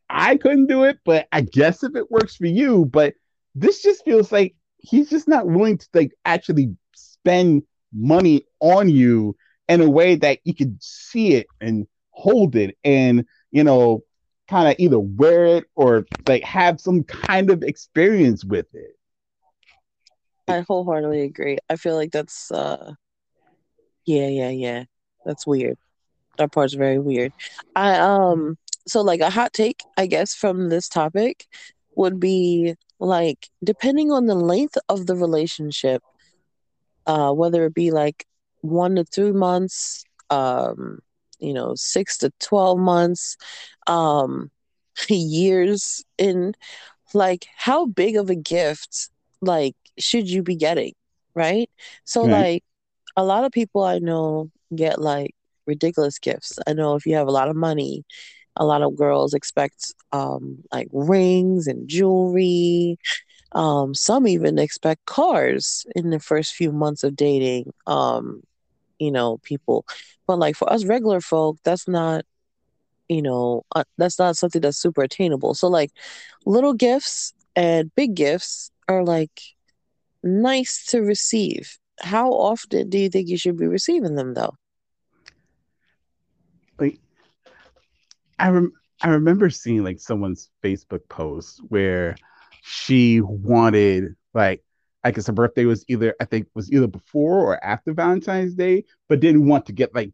I 0.08 0.36
couldn't 0.36 0.66
do 0.66 0.84
it, 0.84 0.98
but 1.04 1.28
I 1.32 1.42
guess 1.42 1.82
if 1.82 1.94
it 1.94 2.10
works 2.10 2.36
for 2.36 2.46
you, 2.46 2.86
but 2.86 3.14
this 3.54 3.82
just 3.82 4.04
feels 4.04 4.32
like 4.32 4.54
he's 4.78 5.10
just 5.10 5.28
not 5.28 5.46
willing 5.46 5.78
to 5.78 5.88
like 5.92 6.12
actually 6.24 6.74
spend 6.94 7.62
money 7.92 8.46
on 8.60 8.88
you 8.88 9.36
in 9.68 9.80
a 9.80 9.90
way 9.90 10.16
that 10.16 10.38
you 10.44 10.54
could 10.54 10.82
see 10.82 11.34
it 11.34 11.46
and 11.60 11.86
hold 12.10 12.56
it 12.56 12.76
and 12.84 13.24
you 13.50 13.62
know 13.62 14.02
kind 14.48 14.68
of 14.68 14.74
either 14.78 14.98
wear 14.98 15.44
it 15.46 15.64
or 15.76 16.06
like 16.26 16.42
have 16.44 16.80
some 16.80 17.04
kind 17.04 17.50
of 17.50 17.62
experience 17.62 18.44
with 18.44 18.66
it. 18.74 18.96
I 20.48 20.60
wholeheartedly 20.60 21.22
agree. 21.22 21.58
I 21.68 21.76
feel 21.76 21.94
like 21.94 22.12
that's 22.12 22.50
uh 22.50 22.92
yeah, 24.06 24.28
yeah, 24.28 24.50
yeah. 24.50 24.84
That's 25.24 25.46
weird. 25.46 25.76
That 26.38 26.52
part's 26.52 26.74
very 26.74 26.98
weird. 26.98 27.32
I 27.76 27.98
um 27.98 28.56
so 28.86 29.02
like 29.02 29.20
a 29.20 29.30
hot 29.30 29.52
take, 29.52 29.82
I 29.96 30.06
guess, 30.06 30.34
from 30.34 30.68
this 30.68 30.88
topic 30.88 31.46
would 31.96 32.18
be 32.20 32.74
like 32.98 33.48
depending 33.62 34.10
on 34.10 34.26
the 34.26 34.34
length 34.34 34.78
of 34.88 35.06
the 35.06 35.16
relationship, 35.16 36.02
uh, 37.06 37.32
whether 37.32 37.64
it 37.64 37.74
be 37.74 37.90
like 37.90 38.26
one 38.60 38.96
to 38.96 39.04
three 39.04 39.32
months, 39.32 40.04
um, 40.30 41.00
you 41.38 41.52
know, 41.52 41.74
six 41.74 42.18
to 42.18 42.30
12 42.40 42.78
months, 42.78 43.36
um, 43.86 44.50
years 45.08 46.04
in 46.18 46.54
like 47.14 47.46
how 47.56 47.86
big 47.86 48.16
of 48.16 48.30
a 48.30 48.34
gift 48.36 49.10
like 49.40 49.74
should 49.98 50.28
you 50.30 50.42
be 50.42 50.56
getting 50.56 50.92
right? 51.34 51.70
So 52.04 52.24
right. 52.24 52.26
like 52.26 52.64
a 53.16 53.24
lot 53.24 53.44
of 53.44 53.52
people 53.52 53.82
i 53.84 53.98
know 53.98 54.50
get 54.74 55.00
like 55.00 55.34
ridiculous 55.66 56.18
gifts. 56.18 56.58
I 56.66 56.72
know 56.74 56.94
if 56.96 57.06
you 57.06 57.14
have 57.14 57.28
a 57.28 57.32
lot 57.32 57.48
of 57.48 57.56
money 57.56 58.04
a 58.56 58.64
lot 58.66 58.82
of 58.82 58.96
girls 58.96 59.34
expect 59.34 59.94
um 60.12 60.58
like 60.72 60.88
rings 60.92 61.66
and 61.66 61.88
jewelry. 61.88 62.98
Um 63.52 63.94
some 63.94 64.26
even 64.26 64.58
expect 64.58 65.06
cars 65.06 65.86
in 65.96 66.10
the 66.10 66.18
first 66.20 66.54
few 66.54 66.72
months 66.72 67.02
of 67.04 67.16
dating 67.16 67.72
um 67.86 68.42
you 68.98 69.10
know 69.10 69.38
people 69.42 69.86
but 70.28 70.38
like 70.38 70.56
for 70.56 70.72
us 70.72 70.84
regular 70.84 71.20
folk 71.20 71.58
that's 71.64 71.88
not 71.88 72.24
you 73.08 73.22
know 73.22 73.64
uh, 73.74 73.84
that's 73.96 74.18
not 74.18 74.36
something 74.36 74.60
that's 74.62 74.78
super 74.78 75.02
attainable. 75.02 75.54
So 75.54 75.68
like 75.68 75.90
little 76.46 76.74
gifts 76.74 77.32
and 77.56 77.92
big 77.96 78.14
gifts 78.14 78.70
are 78.88 79.04
like 79.04 79.40
nice 80.22 80.86
to 80.90 81.00
receive. 81.00 81.78
How 82.00 82.30
often 82.30 82.90
do 82.90 82.98
you 82.98 83.08
think 83.08 83.28
you 83.28 83.38
should 83.38 83.58
be 83.58 83.66
receiving 83.66 84.14
them 84.14 84.34
though? 84.34 84.54
Like 86.78 87.00
i 88.38 88.48
rem- 88.50 88.72
i 89.02 89.08
remember 89.08 89.50
seeing 89.50 89.82
like 89.82 89.98
someone's 89.98 90.50
facebook 90.62 91.00
post 91.08 91.60
where 91.70 92.14
she 92.62 93.20
wanted 93.20 94.14
like 94.34 94.62
I 95.04 95.10
guess 95.10 95.26
her 95.28 95.32
birthday 95.32 95.64
was 95.64 95.84
either 95.88 96.14
I 96.20 96.24
think 96.24 96.48
was 96.54 96.72
either 96.72 96.86
before 96.86 97.40
or 97.40 97.64
after 97.64 97.92
Valentine's 97.94 98.54
Day, 98.54 98.84
but 99.08 99.20
didn't 99.20 99.46
want 99.46 99.66
to 99.66 99.72
get 99.72 99.94
like 99.94 100.12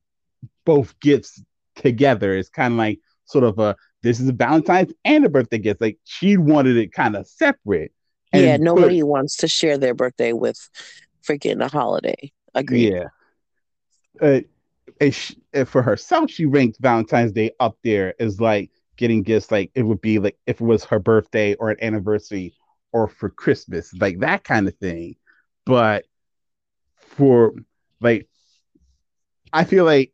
both 0.65 0.99
gifts 1.01 1.43
together. 1.77 2.35
It's 2.35 2.49
kind 2.49 2.75
of 2.75 2.79
like 2.79 3.01
sort 3.25 3.45
of 3.45 3.59
a 3.59 3.77
this 4.03 4.21
is 4.21 4.29
a 4.29 4.33
Valentine's 4.33 4.93
and 5.05 5.25
a 5.25 5.29
birthday 5.29 5.59
gift. 5.59 5.81
Like 5.81 5.99
she 6.05 6.37
wanted 6.37 6.77
it 6.77 6.93
kind 6.93 7.17
of 7.17 7.27
separate. 7.27 7.93
yeah, 8.33 8.57
nobody 8.59 9.01
put, 9.01 9.09
wants 9.09 9.37
to 9.39 9.49
share 9.49 9.79
their 9.79 9.95
birthday 9.95 10.33
with 10.33 10.69
freaking 11.27 11.65
a 11.65 11.69
holiday. 11.69 12.33
Agree. 12.55 12.93
Yeah. 12.93 13.07
Uh, 14.21 14.41
and, 15.01 15.15
she, 15.15 15.37
and 15.53 15.69
for 15.69 15.83
herself, 15.83 16.31
she 16.31 16.47
ranked 16.47 16.79
Valentine's 16.81 17.33
Day 17.33 17.51
up 17.59 17.77
there 17.83 18.15
as 18.21 18.41
like 18.41 18.71
getting 18.97 19.23
gifts. 19.23 19.51
Like 19.51 19.71
it 19.75 19.83
would 19.83 20.01
be 20.01 20.19
like 20.19 20.37
if 20.47 20.61
it 20.61 20.65
was 20.65 20.85
her 20.85 20.99
birthday 20.99 21.55
or 21.55 21.71
an 21.71 21.79
anniversary 21.83 22.55
or 22.93 23.09
for 23.09 23.29
Christmas, 23.29 23.93
like 23.95 24.21
that 24.21 24.45
kind 24.45 24.69
of 24.69 24.77
thing. 24.77 25.17
But 25.65 26.05
for 26.99 27.55
like, 28.01 28.29
I 29.53 29.65
feel 29.65 29.85
like 29.85 30.13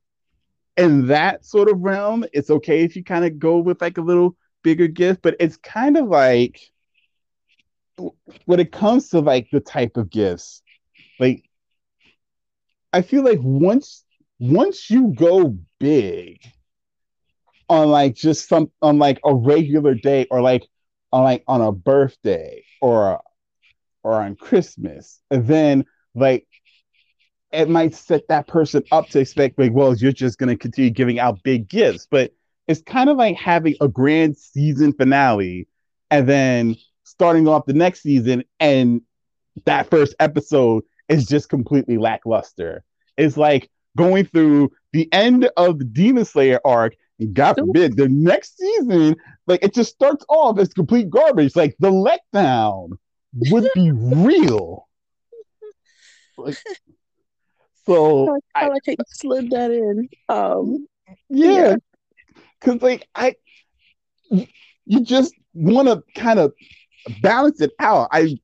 in 0.77 1.07
that 1.09 1.45
sort 1.45 1.69
of 1.69 1.81
realm, 1.81 2.25
it's 2.33 2.51
okay 2.51 2.83
if 2.83 2.97
you 2.97 3.05
kind 3.05 3.25
of 3.25 3.39
go 3.39 3.59
with 3.59 3.81
like 3.81 3.99
a 3.99 4.03
little 4.03 4.37
bigger 4.63 4.87
gift, 4.87 5.23
but 5.23 5.37
it's 5.41 5.57
kind 5.57 5.97
of 5.97 6.07
like 6.09 6.61
when 8.47 8.61
it 8.61 8.73
comes 8.73 9.11
to 9.11 9.21
like 9.21 9.49
the 9.51 9.61
type 9.61 9.97
of 9.97 10.11
gifts, 10.11 10.63
like 11.19 11.45
I 12.93 13.03
feel 13.03 13.25
like 13.25 13.41
once 13.43 14.05
once 14.39 14.91
you 14.91 15.13
go 15.15 15.57
big 15.79 16.41
on 17.69 17.89
like 17.89 18.15
just 18.15 18.49
some 18.49 18.71
on 18.83 18.99
like 18.99 19.21
a 19.25 19.35
regular 19.35 19.95
day 19.95 20.27
or 20.31 20.41
like 20.41 20.67
on 21.13 21.25
like 21.25 21.45
on 21.47 21.61
a 21.61 21.73
birthday 21.73 22.65
or 22.81 23.21
or 24.03 24.15
on 24.15 24.35
Christmas, 24.35 25.21
then 25.31 25.85
like 26.15 26.47
it 27.53 27.69
might 27.69 27.95
set 27.95 28.29
that 28.29 28.47
person 28.47 28.83
up 28.93 29.09
to 29.11 29.21
expect 29.21 29.59
like, 29.59 29.73
well, 29.73 29.95
you're 29.95 30.13
just 30.13 30.39
gonna 30.39 30.57
continue 30.57 30.91
giving 30.91 31.19
out 31.19 31.43
big 31.43 31.69
gifts. 31.69 32.07
But 32.11 32.33
it's 32.69 32.83
kind 32.83 33.11
of 33.11 33.17
like 33.17 33.37
having 33.37 33.75
a 33.81 33.89
grand 33.89 34.37
season 34.37 34.93
finale 34.93 35.67
and 36.11 36.29
then 36.29 36.77
starting 37.05 37.49
off 37.49 37.67
the 37.67 37.73
next 37.73 38.03
season 38.03 38.45
and 38.61 39.03
that 39.65 39.91
first 39.91 40.15
episode 40.21 40.85
is 41.09 41.27
just 41.27 41.49
completely 41.49 41.99
lackluster. 41.99 42.85
It's 43.17 43.37
like 43.37 43.69
going 43.97 44.27
through 44.27 44.71
the 44.93 45.13
end 45.13 45.51
of 45.57 45.79
the 45.79 45.85
Demon 45.85 46.25
Slayer 46.25 46.61
arc 46.65 46.95
and 47.19 47.35
God 47.35 47.57
forbid, 47.59 47.97
the 47.97 48.09
next 48.09 48.57
season, 48.57 49.17
like 49.47 49.63
it 49.63 49.75
just 49.75 49.93
starts 49.93 50.25
off 50.29 50.59
as 50.59 50.73
complete 50.73 51.11
garbage. 51.11 51.55
Like 51.55 51.77
the 51.79 51.91
letdown 51.91 52.93
would 53.35 53.69
be 53.75 53.93
real. 53.93 54.87
Like, 56.39 56.57
so 57.87 58.39
I, 58.55 58.65
I 58.65 58.69
like 58.69 58.87
you 58.87 58.97
slid 59.09 59.51
that 59.51 59.71
in. 59.71 60.09
Um, 60.29 60.87
yeah, 61.29 61.77
because 62.61 62.81
yeah. 62.81 62.89
like 62.89 63.09
I, 63.15 63.35
you 64.31 65.01
just 65.01 65.35
want 65.55 65.89
to 65.89 66.03
kind 66.21 66.39
of 66.39 66.53
balance 67.23 67.61
it 67.61 67.73
out. 67.79 68.09
I, 68.13 68.37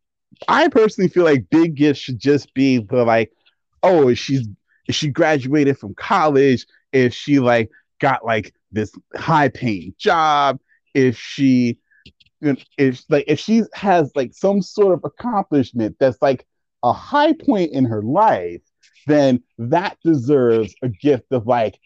I 0.49 0.69
personally 0.69 1.09
feel 1.09 1.25
like 1.25 1.51
big 1.51 1.75
gifts 1.75 2.01
should 2.01 2.19
just 2.19 2.53
be 2.55 2.79
the 2.79 3.05
like, 3.05 3.33
oh, 3.83 4.15
she's 4.15 4.47
if 4.89 4.95
she 4.95 5.09
graduated 5.09 5.79
from 5.79 5.95
college, 5.95 6.67
if 6.93 7.13
she 7.15 7.39
like 7.39 7.71
got 8.01 8.25
like 8.25 8.55
this 8.73 8.93
high 9.17 9.49
paying 9.49 9.95
job, 9.99 10.59
if 10.95 11.19
she 11.19 11.79
if 12.79 13.03
like 13.09 13.25
if 13.27 13.41
she 13.41 13.63
has 13.75 14.13
like 14.15 14.33
some 14.35 14.63
sort 14.63 14.95
of 14.95 15.05
accomplishment 15.05 15.97
that's 15.99 16.21
like 16.21 16.47
a 16.83 16.93
high 16.93 17.33
point 17.33 17.73
in 17.73 17.85
her 17.85 18.03
life, 18.03 18.63
then 19.07 19.43
that 19.59 19.97
deserves 20.05 20.75
a 20.83 20.89
gift 20.89 21.33
of 21.33 21.47
like 21.47 21.79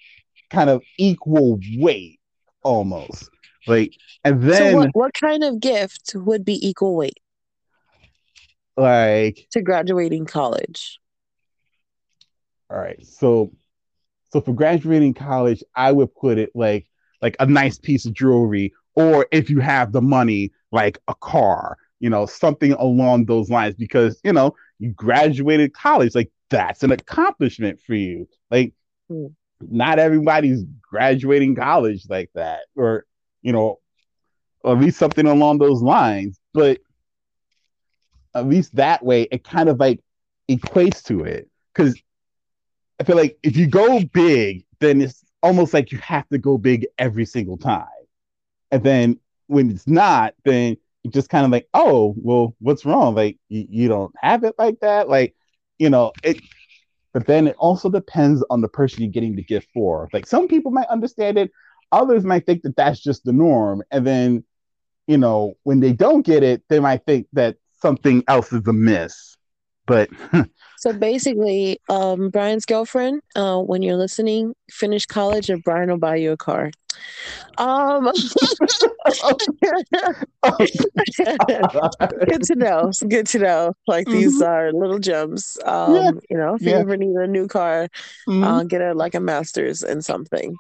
kind 0.51 0.71
of 0.71 0.83
equal 0.99 1.61
weight 1.77 2.21
almost. 2.63 3.31
Like 3.67 3.95
and 4.25 4.43
then 4.43 4.73
so 4.73 4.77
what, 4.77 4.91
what 4.95 5.15
kind 5.15 5.45
of 5.45 5.61
gift 5.61 6.13
would 6.15 6.45
be 6.45 6.67
equal 6.67 6.97
weight? 6.97 7.19
Like 8.77 9.47
to 9.53 9.63
graduating 9.63 10.27
college. 10.27 10.99
All 12.71 12.79
right. 12.79 13.05
So 13.07 13.53
so 14.33 14.41
for 14.41 14.55
graduating 14.55 15.15
college, 15.15 15.63
I 15.75 15.93
would 15.93 16.15
put 16.15 16.39
it 16.39 16.51
like 16.55 16.87
like 17.21 17.37
a 17.39 17.47
nice 17.47 17.79
piece 17.79 18.07
of 18.07 18.15
jewelry, 18.15 18.73
or 18.95 19.27
if 19.31 19.51
you 19.51 19.61
have 19.61 19.93
the 19.93 20.01
money, 20.01 20.53
like 20.73 20.99
a 21.09 21.15
car, 21.17 21.77
you 21.99 22.09
know, 22.09 22.25
something 22.27 22.73
along 22.73 23.27
those 23.27 23.51
lines, 23.51 23.75
because 23.75 24.19
you 24.25 24.33
know, 24.33 24.55
you 24.79 24.91
graduated 24.93 25.75
college, 25.75 26.15
like 26.15 26.31
that's 26.51 26.83
an 26.83 26.93
accomplishment 26.93 27.81
for 27.81 27.95
you. 27.95 28.29
Like 28.51 28.75
mm. 29.11 29.33
not 29.61 29.99
everybody's 29.99 30.65
graduating 30.83 31.55
college 31.55 32.05
like 32.09 32.31
that, 32.35 32.61
or 32.77 33.07
you 33.43 33.53
know, 33.53 33.79
or 34.63 34.75
at 34.75 34.81
least 34.81 34.99
something 34.99 35.27
along 35.27 35.59
those 35.59 35.81
lines. 35.81 36.39
But 36.53 36.81
at 38.35 38.47
least 38.47 38.77
that 38.77 39.05
way, 39.05 39.23
it 39.31 39.45
kind 39.45 39.69
of 39.69 39.79
like 39.81 40.01
equates 40.49 41.03
to 41.05 41.25
it. 41.25 41.49
Because 41.73 42.01
I 43.01 43.05
feel 43.05 43.17
like 43.17 43.39
if 43.43 43.57
you 43.57 43.67
go 43.67 44.01
big, 44.13 44.67
then 44.81 45.01
it's 45.01 45.25
almost 45.43 45.73
like 45.73 45.93
you 45.93 45.99
have 45.99 46.29
to 46.29 46.39
go 46.39 46.59
big 46.59 46.87
every 46.99 47.25
single 47.25 47.57
time. 47.57 47.87
And 48.71 48.83
then 48.83 49.19
when 49.47 49.71
it's 49.71 49.87
not, 49.87 50.35
then 50.45 50.77
you 51.03 51.11
just 51.11 51.31
kind 51.31 51.45
of 51.45 51.51
like, 51.51 51.69
oh, 51.75 52.15
well, 52.19 52.55
what's 52.61 52.85
wrong? 52.85 53.15
Like 53.15 53.39
you, 53.49 53.67
you 53.69 53.89
don't 53.89 54.15
have 54.21 54.45
it 54.45 54.55
like 54.59 54.81
that. 54.81 55.09
Like, 55.09 55.35
you 55.81 55.91
know, 55.91 56.13
it 56.23 56.41
but 57.13 57.27
then 57.27 57.49
it 57.49 57.57
also 57.59 57.91
depends 57.91 58.45
on 58.51 58.61
the 58.61 58.69
person 58.69 59.03
you're 59.03 59.11
getting 59.11 59.35
the 59.35 59.43
gift 59.43 59.67
for. 59.75 60.09
Like 60.13 60.27
some 60.27 60.47
people 60.47 60.71
might 60.71 60.87
understand 60.87 61.39
it, 61.39 61.51
others 61.91 62.23
might 62.23 62.47
think 62.47 62.63
that 62.63 62.77
that's 62.77 63.01
just 63.01 63.25
the 63.25 63.33
norm. 63.33 63.83
And 63.91 64.07
then, 64.07 64.45
you 65.09 65.19
know, 65.19 65.55
when 65.65 65.81
they 65.81 65.93
don't 65.93 66.25
get 66.25 66.45
it, 66.45 66.63
they 66.69 66.79
might 66.79 67.05
think 67.07 67.27
that 67.33 67.57
something 67.81 68.23
else 68.29 68.53
is 68.53 68.65
amiss. 68.69 69.37
But 69.91 70.09
so 70.79 70.93
basically, 70.93 71.81
um, 71.89 72.31
Brian's 72.31 72.65
girlfriend, 72.65 73.23
uh, 73.35 73.59
when 73.59 73.83
you're 73.83 73.97
listening, 73.97 74.55
finish 74.71 75.05
college 75.05 75.51
and 75.51 75.61
Brian 75.65 75.91
will 75.91 75.99
buy 75.99 76.15
you 76.15 76.31
a 76.31 76.37
car. 76.37 76.71
Um, 77.59 78.05
good 78.05 78.15
to 82.45 82.55
know. 82.55 82.93
Good 83.09 83.27
to 83.27 83.39
know. 83.41 83.75
Like 83.89 84.07
mm-hmm. 84.07 84.17
these 84.17 84.41
are 84.41 84.73
little 84.73 85.01
gems. 85.01 85.59
Um, 85.65 85.97
yeah. 85.97 86.11
You 86.31 86.37
know, 86.37 86.55
if 86.55 86.63
yeah. 86.63 86.71
you 86.71 86.77
ever 86.77 86.97
need 86.97 87.17
a 87.17 87.27
new 87.27 87.49
car, 87.49 87.89
mm-hmm. 88.29 88.45
uh, 88.45 88.63
get 88.63 88.81
a 88.81 88.95
like 88.95 89.17
a 89.17 89.21
master's 89.21 89.83
in 89.83 90.03
something. 90.03 90.55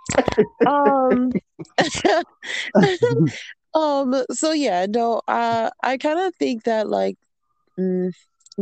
um, 0.66 1.31
um. 3.75 4.25
So 4.33 4.51
yeah, 4.51 4.87
no. 4.88 5.23
Uh, 5.29 5.71
I 5.85 5.99
kind 5.99 6.19
of 6.19 6.35
think 6.35 6.64
that 6.64 6.88
like. 6.88 7.16
Mm, 7.79 8.12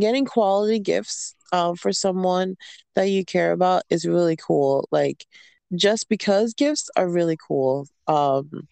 getting 0.01 0.25
quality 0.25 0.79
gifts 0.79 1.35
um, 1.53 1.77
for 1.77 1.93
someone 1.93 2.57
that 2.95 3.11
you 3.11 3.25
care 3.25 3.53
about 3.53 3.83
is 3.91 4.07
really 4.07 4.37
cool. 4.37 4.89
Like, 4.91 5.27
just 5.75 6.09
because 6.09 6.55
gifts 6.55 6.91
are 6.97 7.09
really 7.09 7.37
cool. 7.37 7.87
Um, 8.07 8.69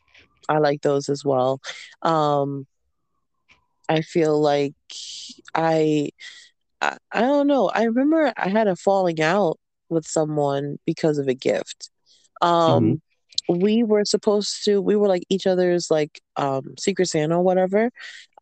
I 0.49 0.59
like 0.59 0.83
those 0.83 1.09
as 1.09 1.25
well. 1.25 1.61
Um, 2.03 2.67
I 3.89 4.01
feel 4.01 4.41
like 4.41 4.75
I, 5.55 6.11
I, 6.81 6.97
I 7.13 7.21
don't 7.21 7.47
know. 7.47 7.69
I 7.69 7.85
remember 7.85 8.33
I 8.37 8.49
had 8.49 8.69
a 8.69 8.77
falling 8.77 9.21
out 9.21 9.59
with 9.89 10.07
someone 10.07 10.79
because 10.85 11.19
of 11.19 11.29
a 11.29 11.35
gift. 11.35 11.91
Um, 12.43 12.85
mm-hmm. 13.49 13.61
We 13.61 13.85
were 13.85 14.05
supposed 14.05 14.65
to. 14.65 14.81
We 14.81 14.97
were 14.97 15.07
like 15.07 15.23
each 15.29 15.47
other's 15.47 15.89
like 15.91 16.21
um, 16.37 16.75
secret 16.79 17.09
Santa 17.09 17.39
or 17.39 17.43
whatever. 17.43 17.91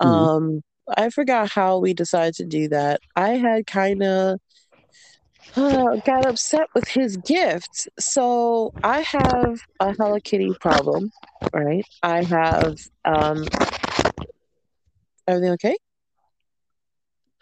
Mm-hmm. 0.01 0.09
Um, 0.09 0.63
I 0.89 1.11
forgot 1.11 1.51
how 1.51 1.79
we 1.79 1.95
decided 1.95 2.35
to 2.35 2.45
do 2.45 2.69
that. 2.69 3.01
I 3.17 3.31
had 3.31 3.67
kind 3.67 4.03
of 4.03 4.41
uh, 5.57 5.97
got 6.05 6.27
upset 6.27 6.69
with 6.75 6.89
his 6.89 7.17
gift. 7.19 7.89
So 7.99 8.73
I 8.83 9.01
have 9.01 9.61
a 9.81 9.93
Hello 9.93 10.19
Kitty 10.23 10.53
problem, 10.61 11.11
right? 11.53 11.85
I 12.03 12.25
have 12.25 12.77
um 13.05 13.45
everything 15.27 15.53
okay? 15.53 15.77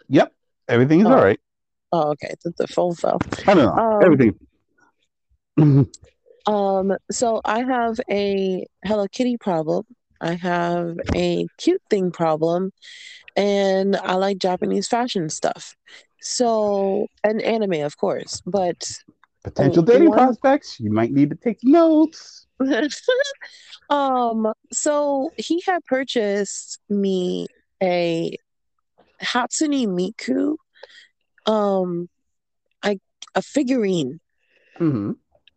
Yep. 0.09 0.33
Everything 0.67 1.01
is 1.01 1.07
oh. 1.07 1.13
all 1.13 1.23
right. 1.23 1.39
Oh, 1.91 2.11
okay. 2.11 2.33
The, 2.43 2.53
the 2.57 2.67
phone 2.67 2.95
fell. 2.95 3.19
I 3.47 3.53
don't 3.53 3.65
know. 3.65 3.71
Um, 3.71 4.03
everything. 4.03 4.39
um, 6.47 6.97
so 7.11 7.41
I 7.45 7.63
have 7.63 7.99
a 8.09 8.65
Hello 8.83 9.07
Kitty 9.07 9.37
problem. 9.37 9.85
I 10.23 10.35
have 10.35 10.97
a 11.13 11.47
cute 11.57 11.81
thing 11.89 12.11
problem, 12.11 12.71
and 13.35 13.97
I 13.97 14.13
like 14.13 14.37
Japanese 14.37 14.87
fashion 14.87 15.29
stuff. 15.29 15.75
So, 16.21 17.07
and 17.25 17.41
anime, 17.41 17.81
of 17.83 17.97
course, 17.97 18.41
but 18.45 18.89
potential 19.43 19.83
dating 19.83 20.09
one... 20.09 20.17
prospects, 20.19 20.79
you 20.79 20.91
might 20.91 21.11
need 21.11 21.29
to 21.31 21.35
take 21.35 21.59
notes. 21.61 22.47
um, 23.89 24.53
so 24.71 25.31
he 25.37 25.61
had 25.65 25.83
purchased 25.85 26.79
me 26.87 27.47
a 27.81 28.37
Hatsune 29.21 29.87
Miku, 29.87 30.55
um, 31.51 32.07
I 32.81 32.99
a 33.35 33.41
figurine. 33.41 34.21
Mm-hmm. 34.79 35.11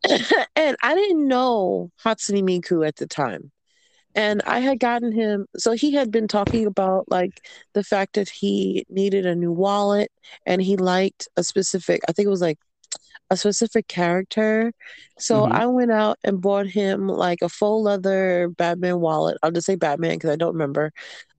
and 0.56 0.76
I 0.82 0.94
didn't 0.96 1.28
know 1.28 1.92
Hatsune 2.04 2.42
Miku 2.42 2.86
at 2.86 2.96
the 2.96 3.06
time 3.06 3.52
and 4.16 4.42
I 4.46 4.60
had 4.60 4.80
gotten 4.80 5.12
him 5.12 5.46
so 5.56 5.72
he 5.72 5.92
had 5.92 6.10
been 6.10 6.26
talking 6.26 6.66
about 6.66 7.08
like 7.08 7.46
the 7.74 7.84
fact 7.84 8.14
that 8.14 8.28
he 8.28 8.84
needed 8.88 9.26
a 9.26 9.36
new 9.36 9.52
wallet 9.52 10.10
and 10.46 10.60
he 10.60 10.76
liked 10.76 11.28
a 11.36 11.44
specific 11.44 12.00
I 12.08 12.12
think 12.12 12.26
it 12.26 12.30
was 12.30 12.40
like 12.40 12.58
a 13.30 13.36
specific 13.36 13.88
character. 13.88 14.72
So 15.18 15.42
mm-hmm. 15.42 15.52
I 15.52 15.66
went 15.66 15.90
out 15.90 16.18
and 16.24 16.40
bought 16.40 16.66
him 16.66 17.08
like 17.08 17.42
a 17.42 17.48
full 17.48 17.82
leather 17.82 18.48
Batman 18.56 19.00
wallet. 19.00 19.36
I'll 19.42 19.50
just 19.50 19.66
say 19.66 19.74
Batman 19.74 20.14
because 20.14 20.30
I 20.30 20.36
don't 20.36 20.52
remember. 20.52 20.92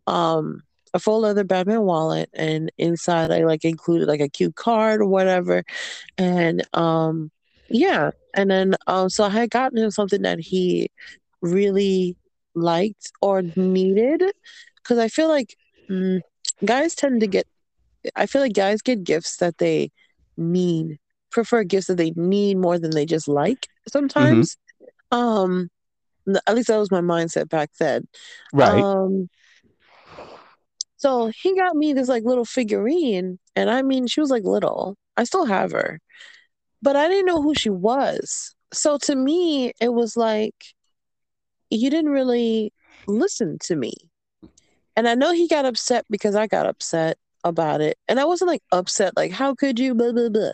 Um 0.05 0.63
a 0.93 0.99
full 0.99 1.21
leather 1.21 1.43
Batman 1.43 1.81
wallet 1.81 2.29
and 2.33 2.71
inside 2.77 3.31
I 3.31 3.43
like 3.43 3.65
included 3.65 4.07
like 4.07 4.21
a 4.21 4.29
cute 4.29 4.55
card 4.55 5.01
or 5.01 5.07
whatever. 5.07 5.63
And 6.17 6.65
um 6.73 7.31
yeah. 7.69 8.11
And 8.33 8.51
then 8.51 8.75
um 8.87 9.09
so 9.09 9.23
I 9.23 9.29
had 9.29 9.49
gotten 9.49 9.77
him 9.77 9.91
something 9.91 10.21
that 10.23 10.39
he 10.39 10.91
really 11.41 12.15
liked 12.58 13.12
or 13.22 13.41
needed? 13.56 14.24
Because 14.78 14.98
I 14.98 15.08
feel 15.08 15.28
like 15.28 15.56
mm, 15.89 16.22
guys 16.65 16.96
tend 16.96 17.22
to 17.22 17.28
get 17.28 17.48
I 18.15 18.26
feel 18.26 18.41
like 18.41 18.54
guys 18.54 18.82
get 18.82 19.04
gifts 19.04 19.38
that 19.38 19.58
they 19.58 19.91
need 20.38 21.00
prefer 21.32 21.63
gifts 21.63 21.88
that 21.88 21.98
they 21.98 22.12
need 22.15 22.58
more 22.58 22.80
than 22.80 22.91
they 22.91 23.06
just 23.06 23.28
like 23.28 23.67
sometimes. 23.88 24.58
Mm-hmm. 25.12 25.17
um 25.17 25.70
at 26.46 26.56
least 26.56 26.67
that 26.67 26.78
was 26.78 26.91
my 26.91 27.02
mindset 27.02 27.50
back 27.50 27.70
then. 27.80 28.08
Right. 28.54 28.82
Um 28.82 29.30
so 30.98 31.32
he 31.41 31.56
got 31.56 31.76
me 31.76 31.93
this 31.93 32.10
like 32.10 32.24
little 32.24 32.46
figurine 32.46 33.39
and 33.56 33.70
I 33.70 33.82
mean 33.82 34.08
she 34.08 34.20
was 34.20 34.30
like 34.30 34.43
little. 34.43 34.98
I 35.15 35.24
still 35.24 35.46
have 35.46 35.72
her. 35.72 36.00
But 36.82 36.96
I 36.96 37.08
didn't 37.08 37.26
know 37.26 37.41
who 37.41 37.56
she 37.56 37.70
was. 37.70 38.56
So 38.74 38.98
to 39.04 39.15
me 39.15 39.74
it 39.80 39.93
was 39.93 40.17
like 40.17 40.56
you 41.69 41.89
didn't 41.89 42.12
really 42.12 42.73
listen 43.08 43.58
to 43.60 43.75
me. 43.75 43.93
And 44.95 45.08
I 45.08 45.15
know 45.15 45.32
he 45.32 45.47
got 45.47 45.65
upset 45.65 46.06
because 46.10 46.36
I 46.36 46.47
got 46.47 46.65
upset 46.65 47.17
about 47.43 47.82
it. 47.82 47.97
And 48.08 48.19
I 48.19 48.25
wasn't 48.25 48.49
like 48.49 48.63
upset, 48.71 49.15
like, 49.15 49.32
how 49.32 49.53
could 49.53 49.80
you, 49.80 49.93
blah, 49.93 50.12
blah, 50.12 50.30
blah. 50.30 50.53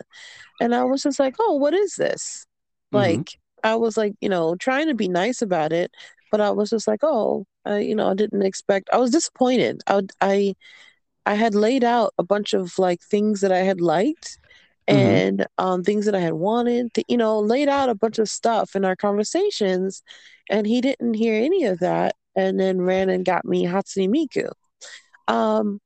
And 0.60 0.74
I 0.74 0.84
was 0.84 1.02
just 1.02 1.18
like, 1.18 1.34
oh, 1.40 1.54
what 1.54 1.74
is 1.74 1.94
this? 1.96 2.46
Mm-hmm. 2.92 2.96
Like, 2.96 3.38
I 3.62 3.76
was 3.76 3.96
like, 3.96 4.14
you 4.20 4.28
know, 4.28 4.54
trying 4.56 4.88
to 4.88 4.94
be 4.94 5.08
nice 5.08 5.40
about 5.40 5.72
it, 5.72 5.90
but 6.30 6.40
I 6.40 6.50
was 6.50 6.70
just 6.70 6.86
like, 6.86 7.00
oh, 7.02 7.46
I, 7.64 7.78
you 7.78 7.94
know, 7.94 8.10
I 8.10 8.14
didn't 8.14 8.42
expect, 8.42 8.90
I 8.92 8.98
was 8.98 9.10
disappointed. 9.10 9.82
I, 9.86 10.02
I, 10.20 10.54
I 11.26 11.34
had 11.34 11.54
laid 11.54 11.82
out 11.82 12.12
a 12.18 12.22
bunch 12.22 12.52
of 12.52 12.78
like 12.78 13.00
things 13.00 13.40
that 13.40 13.52
I 13.52 13.60
had 13.60 13.80
liked 13.80 14.38
mm-hmm. 14.88 14.98
and 14.98 15.46
um, 15.58 15.82
things 15.82 16.06
that 16.06 16.14
I 16.14 16.20
had 16.20 16.34
wanted, 16.34 16.92
to, 16.94 17.04
you 17.08 17.16
know, 17.16 17.38
laid 17.40 17.68
out 17.68 17.88
a 17.88 17.94
bunch 17.94 18.18
of 18.18 18.28
stuff 18.28 18.74
in 18.74 18.84
our 18.84 18.96
conversations 18.96 20.02
and 20.50 20.66
he 20.66 20.80
didn't 20.80 21.14
hear 21.14 21.42
any 21.42 21.64
of 21.64 21.78
that 21.80 22.14
and 22.36 22.58
then 22.58 22.80
ran 22.80 23.08
and 23.08 23.24
got 23.24 23.44
me 23.44 23.64
Hatsune 23.64 24.08
Miku. 24.10 24.50
Um, 25.32 25.80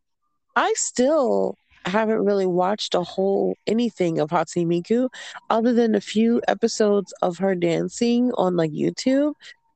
I 0.57 0.73
still 0.77 1.57
haven't 1.85 2.25
really 2.25 2.47
watched 2.47 2.95
a 2.95 3.03
whole 3.03 3.55
anything 3.67 4.19
of 4.19 4.31
Hatsune 4.31 4.67
Miku 4.67 5.09
other 5.51 5.73
than 5.73 5.95
a 5.95 6.01
few 6.01 6.43
episodes 6.49 7.13
of 7.23 7.39
her 7.39 7.55
dancing 7.55 8.33
on 8.35 8.57
like 8.57 8.73
YouTube. 8.73 9.35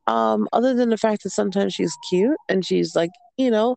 Um, 0.09 0.49
other 0.53 0.75
than 0.75 0.89
the 0.89 0.99
fact 0.99 1.23
that 1.23 1.31
sometimes 1.31 1.75
she's 1.75 1.97
cute 2.11 2.37
and 2.49 2.67
she's 2.67 2.97
like, 2.97 3.11
you 3.37 3.51
know, 3.51 3.77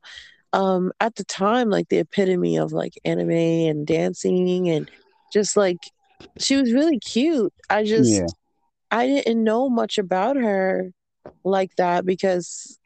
um, 0.53 0.91
at 0.99 1.15
the 1.15 1.23
time, 1.25 1.69
like 1.69 1.89
the 1.89 1.99
epitome 1.99 2.57
of 2.57 2.73
like 2.73 2.93
anime 3.05 3.29
and 3.29 3.85
dancing 3.85 4.69
and 4.69 4.89
just 5.35 5.57
like 5.57 5.91
she 6.39 6.55
was 6.55 6.71
really 6.71 6.97
cute. 6.97 7.53
I 7.69 7.83
just 7.83 8.09
yeah. 8.09 8.27
I 8.89 9.05
didn't 9.05 9.43
know 9.43 9.69
much 9.69 9.97
about 9.97 10.37
her 10.37 10.91
like 11.43 11.75
that 11.75 12.05
because 12.05 12.79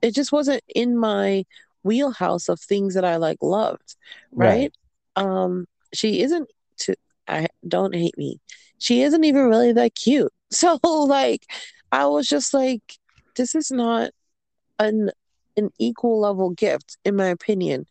it 0.00 0.14
just 0.14 0.32
wasn't 0.32 0.62
in 0.74 0.96
my 0.96 1.44
wheelhouse 1.82 2.48
of 2.48 2.58
things 2.58 2.94
that 2.94 3.04
I 3.04 3.16
like 3.16 3.36
loved, 3.42 3.96
right? 4.32 4.72
right. 5.16 5.22
Um 5.22 5.66
she 5.92 6.22
isn't 6.22 6.48
to 6.78 6.94
I 7.28 7.48
don't 7.68 7.94
hate 7.94 8.16
me. 8.16 8.40
She 8.78 9.02
isn't 9.02 9.24
even 9.24 9.44
really 9.46 9.72
that 9.74 9.94
cute. 9.94 10.32
So 10.50 10.78
like 10.84 11.42
I 11.90 12.06
was 12.06 12.28
just 12.28 12.54
like, 12.54 12.82
this 13.36 13.54
is 13.54 13.70
not 13.70 14.12
an 14.78 15.10
an 15.56 15.70
equal 15.78 16.20
level 16.20 16.50
gift, 16.50 16.96
in 17.04 17.16
my 17.16 17.26
opinion. 17.26 17.86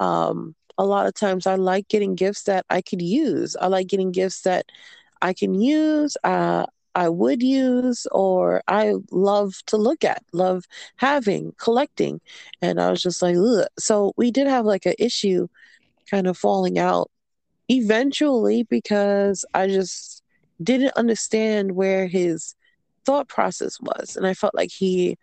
Um, 0.00 0.54
a 0.78 0.84
lot 0.84 1.06
of 1.06 1.14
times 1.14 1.46
I 1.46 1.56
like 1.56 1.88
getting 1.88 2.14
gifts 2.14 2.44
that 2.44 2.64
I 2.70 2.80
could 2.80 3.02
use. 3.02 3.56
I 3.60 3.66
like 3.66 3.88
getting 3.88 4.12
gifts 4.12 4.42
that 4.42 4.66
I 5.20 5.32
can 5.34 5.54
use. 5.60 6.16
Uh, 6.24 6.66
I 6.94 7.08
would 7.08 7.42
use 7.42 8.06
or 8.12 8.62
I 8.66 8.94
love 9.10 9.54
to 9.66 9.76
look 9.76 10.04
at, 10.04 10.22
love 10.32 10.64
having, 10.96 11.52
collecting. 11.58 12.20
And 12.62 12.80
I 12.80 12.90
was 12.90 13.02
just 13.02 13.22
like, 13.22 13.36
Ugh. 13.36 13.66
so 13.78 14.12
we 14.16 14.30
did 14.30 14.46
have 14.46 14.64
like 14.64 14.86
an 14.86 14.94
issue 14.98 15.48
kind 16.10 16.26
of 16.26 16.36
falling 16.36 16.78
out 16.78 17.10
eventually 17.68 18.62
because 18.64 19.44
I 19.54 19.66
just 19.66 20.22
didn't 20.62 20.96
understand 20.96 21.72
where 21.72 22.06
his 22.06 22.54
thought 23.04 23.28
process 23.28 23.78
was. 23.80 24.16
And 24.16 24.26
I 24.26 24.34
felt 24.34 24.54
like 24.54 24.70
he 24.70 25.18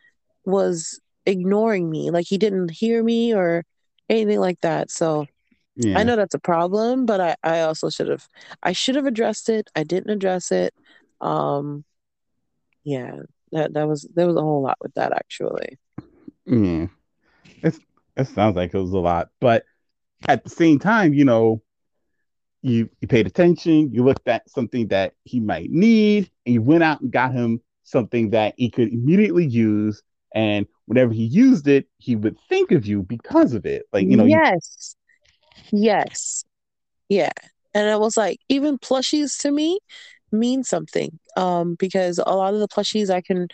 was 0.46 1.00
ignoring 1.26 1.90
me, 1.90 2.12
like 2.12 2.28
he 2.28 2.38
didn't 2.38 2.72
hear 2.72 3.04
me 3.04 3.34
or 3.34 3.66
anything 4.10 4.40
like 4.40 4.62
that. 4.62 4.92
So 4.92 5.28
Yeah. 5.76 6.00
I 6.00 6.04
know 6.04 6.16
that's 6.16 6.36
a 6.36 6.40
problem, 6.40 7.06
but 7.06 7.20
I, 7.20 7.36
I 7.44 7.62
also 7.62 7.90
should 7.90 8.08
have 8.08 8.28
I 8.64 8.72
should 8.72 8.96
have 8.96 9.06
addressed 9.06 9.50
it. 9.50 9.70
I 9.76 9.84
didn't 9.84 10.12
address 10.12 10.52
it. 10.52 10.74
Um 11.22 11.84
yeah, 12.84 13.20
that 13.52 13.74
that 13.74 13.88
was 13.88 14.08
there 14.14 14.28
was 14.28 14.36
a 14.36 14.42
whole 14.42 14.62
lot 14.62 14.78
with 14.82 14.94
that 14.94 15.12
actually. 15.12 15.78
Yeah. 16.46 16.88
It's, 17.62 17.80
it 18.16 18.28
sounds 18.28 18.56
like 18.56 18.74
it 18.74 18.78
was 18.78 18.92
a 18.92 19.00
lot. 19.00 19.30
But 19.42 19.66
at 20.28 20.44
the 20.44 20.50
same 20.50 20.80
time, 20.80 21.14
you 21.14 21.26
know, 21.26 21.62
you, 22.62 22.90
you 23.00 23.08
paid 23.08 23.28
attention, 23.28 23.94
you 23.94 24.04
looked 24.04 24.28
at 24.28 24.50
something 24.50 24.88
that 24.88 25.14
he 25.24 25.40
might 25.40 25.70
need, 25.70 26.32
and 26.46 26.54
you 26.54 26.62
went 26.62 26.84
out 26.84 27.02
and 27.02 27.12
got 27.12 27.34
him 27.34 27.62
something 27.84 28.32
that 28.32 28.56
he 28.58 28.70
could 28.70 28.92
immediately 28.92 29.46
use. 29.46 30.02
And 30.34 30.66
whenever 30.86 31.14
he 31.14 31.26
used 31.26 31.68
it, 31.68 31.88
he 31.98 32.16
would 32.16 32.38
think 32.50 32.72
of 32.72 32.86
you 32.86 33.04
because 33.04 33.54
of 33.54 33.66
it. 33.66 33.86
Like, 33.94 34.08
you 34.08 34.18
know, 34.18 34.26
yes. 34.26 34.96
Yes. 35.72 36.44
Yeah. 37.10 37.32
And 37.74 37.88
it 37.90 38.00
was 38.00 38.18
like 38.18 38.40
even 38.50 38.78
plushies 38.78 39.40
to 39.42 39.52
me 39.52 39.80
mean 40.32 40.64
something. 40.64 41.20
Um, 41.38 41.76
because 41.76 42.20
a 42.20 42.36
lot 42.36 42.54
of 42.54 42.60
the 42.60 42.68
plushies 42.68 43.10
I 43.10 43.22
can 43.22 43.48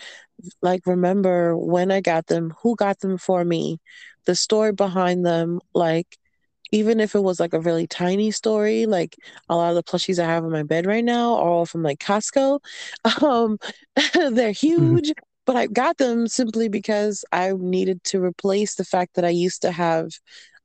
like 0.61 0.85
remember 0.87 1.57
when 1.57 1.91
I 1.91 2.01
got 2.01 2.27
them, 2.27 2.53
who 2.63 2.75
got 2.75 2.99
them 2.99 3.17
for 3.17 3.45
me, 3.45 3.79
the 4.25 4.35
story 4.35 4.73
behind 4.73 5.25
them, 5.25 5.59
like 5.73 6.17
even 6.71 6.99
if 6.99 7.15
it 7.15 7.21
was 7.21 7.39
like 7.39 7.53
a 7.53 7.59
really 7.61 7.87
tiny 7.87 8.31
story, 8.31 8.85
like 8.85 9.15
a 9.49 9.55
lot 9.55 9.69
of 9.71 9.75
the 9.75 9.83
plushies 9.83 10.19
I 10.19 10.25
have 10.27 10.43
in 10.45 10.51
my 10.51 10.63
bed 10.63 10.85
right 10.85 11.03
now 11.03 11.35
are 11.35 11.49
all 11.49 11.65
from 11.65 11.83
like 11.83 11.99
Costco. 11.99 12.59
Um, 13.23 13.57
they're 14.33 14.51
huge, 14.51 15.13
but 15.45 15.55
I 15.55 15.67
got 15.67 15.97
them 15.97 16.27
simply 16.27 16.69
because 16.69 17.25
I 17.31 17.53
needed 17.57 18.03
to 18.05 18.23
replace 18.23 18.75
the 18.75 18.85
fact 18.85 19.15
that 19.15 19.25
I 19.25 19.29
used 19.29 19.61
to 19.63 19.71
have 19.71 20.11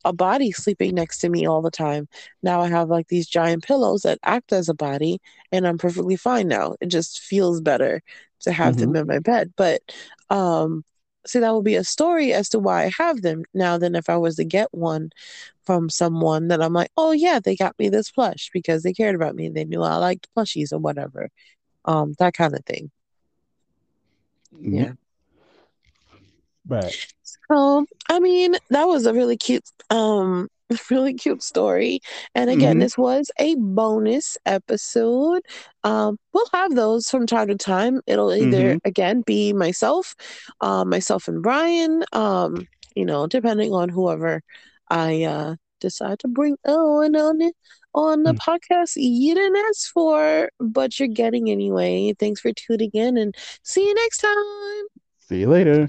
a 0.07 0.13
body 0.13 0.53
sleeping 0.53 0.95
next 0.95 1.19
to 1.19 1.29
me 1.29 1.47
all 1.47 1.61
the 1.61 1.71
time. 1.71 2.09
Now 2.43 2.61
I 2.61 2.69
have 2.69 2.89
like 2.89 3.09
these 3.09 3.27
giant 3.27 3.65
pillows 3.65 4.03
that 4.03 4.19
act 4.23 4.53
as 4.53 4.69
a 4.69 4.75
body, 4.75 5.21
and 5.53 5.67
I'm 5.67 5.79
perfectly 5.79 6.17
fine 6.17 6.49
now. 6.49 6.77
It 6.81 6.87
just 6.87 7.21
feels 7.21 7.61
better 7.61 8.03
to 8.41 8.53
have 8.53 8.77
them 8.77 8.95
in 8.97 9.07
my 9.07 9.19
bed. 9.19 9.53
But 9.57 9.83
um, 10.31 10.85
see, 11.27 11.41
that 11.41 11.55
would 11.55 11.65
be 11.65 11.75
a 11.75 11.85
story 11.85 12.33
as 12.33 12.49
to 12.51 12.59
why 12.59 12.85
I 12.85 12.93
have 12.97 13.23
them. 13.23 13.45
Now, 13.53 13.79
Than 13.79 13.97
if 13.97 14.09
I 14.09 14.17
was 14.17 14.37
to 14.37 14.45
get 14.45 14.69
one 14.73 15.11
from 15.65 15.91
someone, 15.91 16.49
that 16.49 16.63
I'm 16.63 16.73
like, 16.73 16.91
oh 16.97 17.13
yeah, 17.13 17.41
they 17.41 17.57
got 17.57 17.79
me 17.79 17.89
this 17.89 18.11
plush 18.11 18.51
because 18.53 18.83
they 18.83 18.93
cared 18.93 19.17
about 19.17 19.35
me 19.35 19.47
and 19.47 19.57
they 19.57 19.65
knew 19.65 19.83
I 19.83 19.97
liked 19.97 20.29
plushies 20.37 20.73
or 20.73 20.79
whatever. 20.79 21.31
Um, 21.85 22.15
that 22.19 22.35
kind 22.35 22.55
of 22.55 22.65
thing. 22.65 22.91
Yeah. 24.61 24.93
But 26.65 26.95
Um, 27.51 27.87
I 28.09 28.19
mean, 28.21 28.55
that 28.71 28.85
was 28.87 29.07
a 29.07 29.13
really 29.13 29.37
cute, 29.37 29.65
um, 29.91 30.49
really 30.91 31.15
cute 31.15 31.43
story. 31.43 32.01
And 32.35 32.51
again, 32.51 32.79
Mhm. 32.79 32.81
this 32.81 32.97
was 32.99 33.31
a 33.39 33.55
bonus 33.59 34.37
episode. 34.47 35.43
Um, 35.85 36.19
we'll 36.33 36.49
have 36.53 36.75
those 36.75 37.09
from 37.09 37.27
time 37.27 37.49
to 37.49 37.57
time. 37.57 38.01
It'll 38.07 38.33
either 38.33 38.77
again 38.85 39.23
be 39.27 39.53
myself, 39.53 40.15
um, 40.61 40.89
myself 40.91 41.29
and 41.29 41.43
Brian, 41.43 42.05
um, 42.13 42.67
you 42.95 43.05
know, 43.05 43.27
depending 43.27 43.73
on 43.73 43.89
whoever 43.89 44.43
I 44.91 45.25
uh 45.25 45.55
decide 45.81 46.19
to 46.21 46.29
bring 46.29 46.57
on 46.67 47.15
on 47.17 47.41
it 47.43 47.55
on 47.95 48.23
the 48.23 48.35
Mm. 48.35 48.39
podcast 48.39 48.93
you 48.97 49.35
didn't 49.35 49.57
ask 49.69 49.91
for, 49.93 50.51
but 50.61 50.99
you're 50.99 51.09
getting 51.09 51.51
anyway. 51.51 52.15
Thanks 52.19 52.41
for 52.41 52.53
tuning 52.53 52.91
in 52.95 53.17
and 53.17 53.35
see 53.63 53.87
you 53.87 53.95
next 53.95 54.19
time. 54.19 54.87
see 55.19 55.41
you 55.41 55.49
later. 55.49 55.89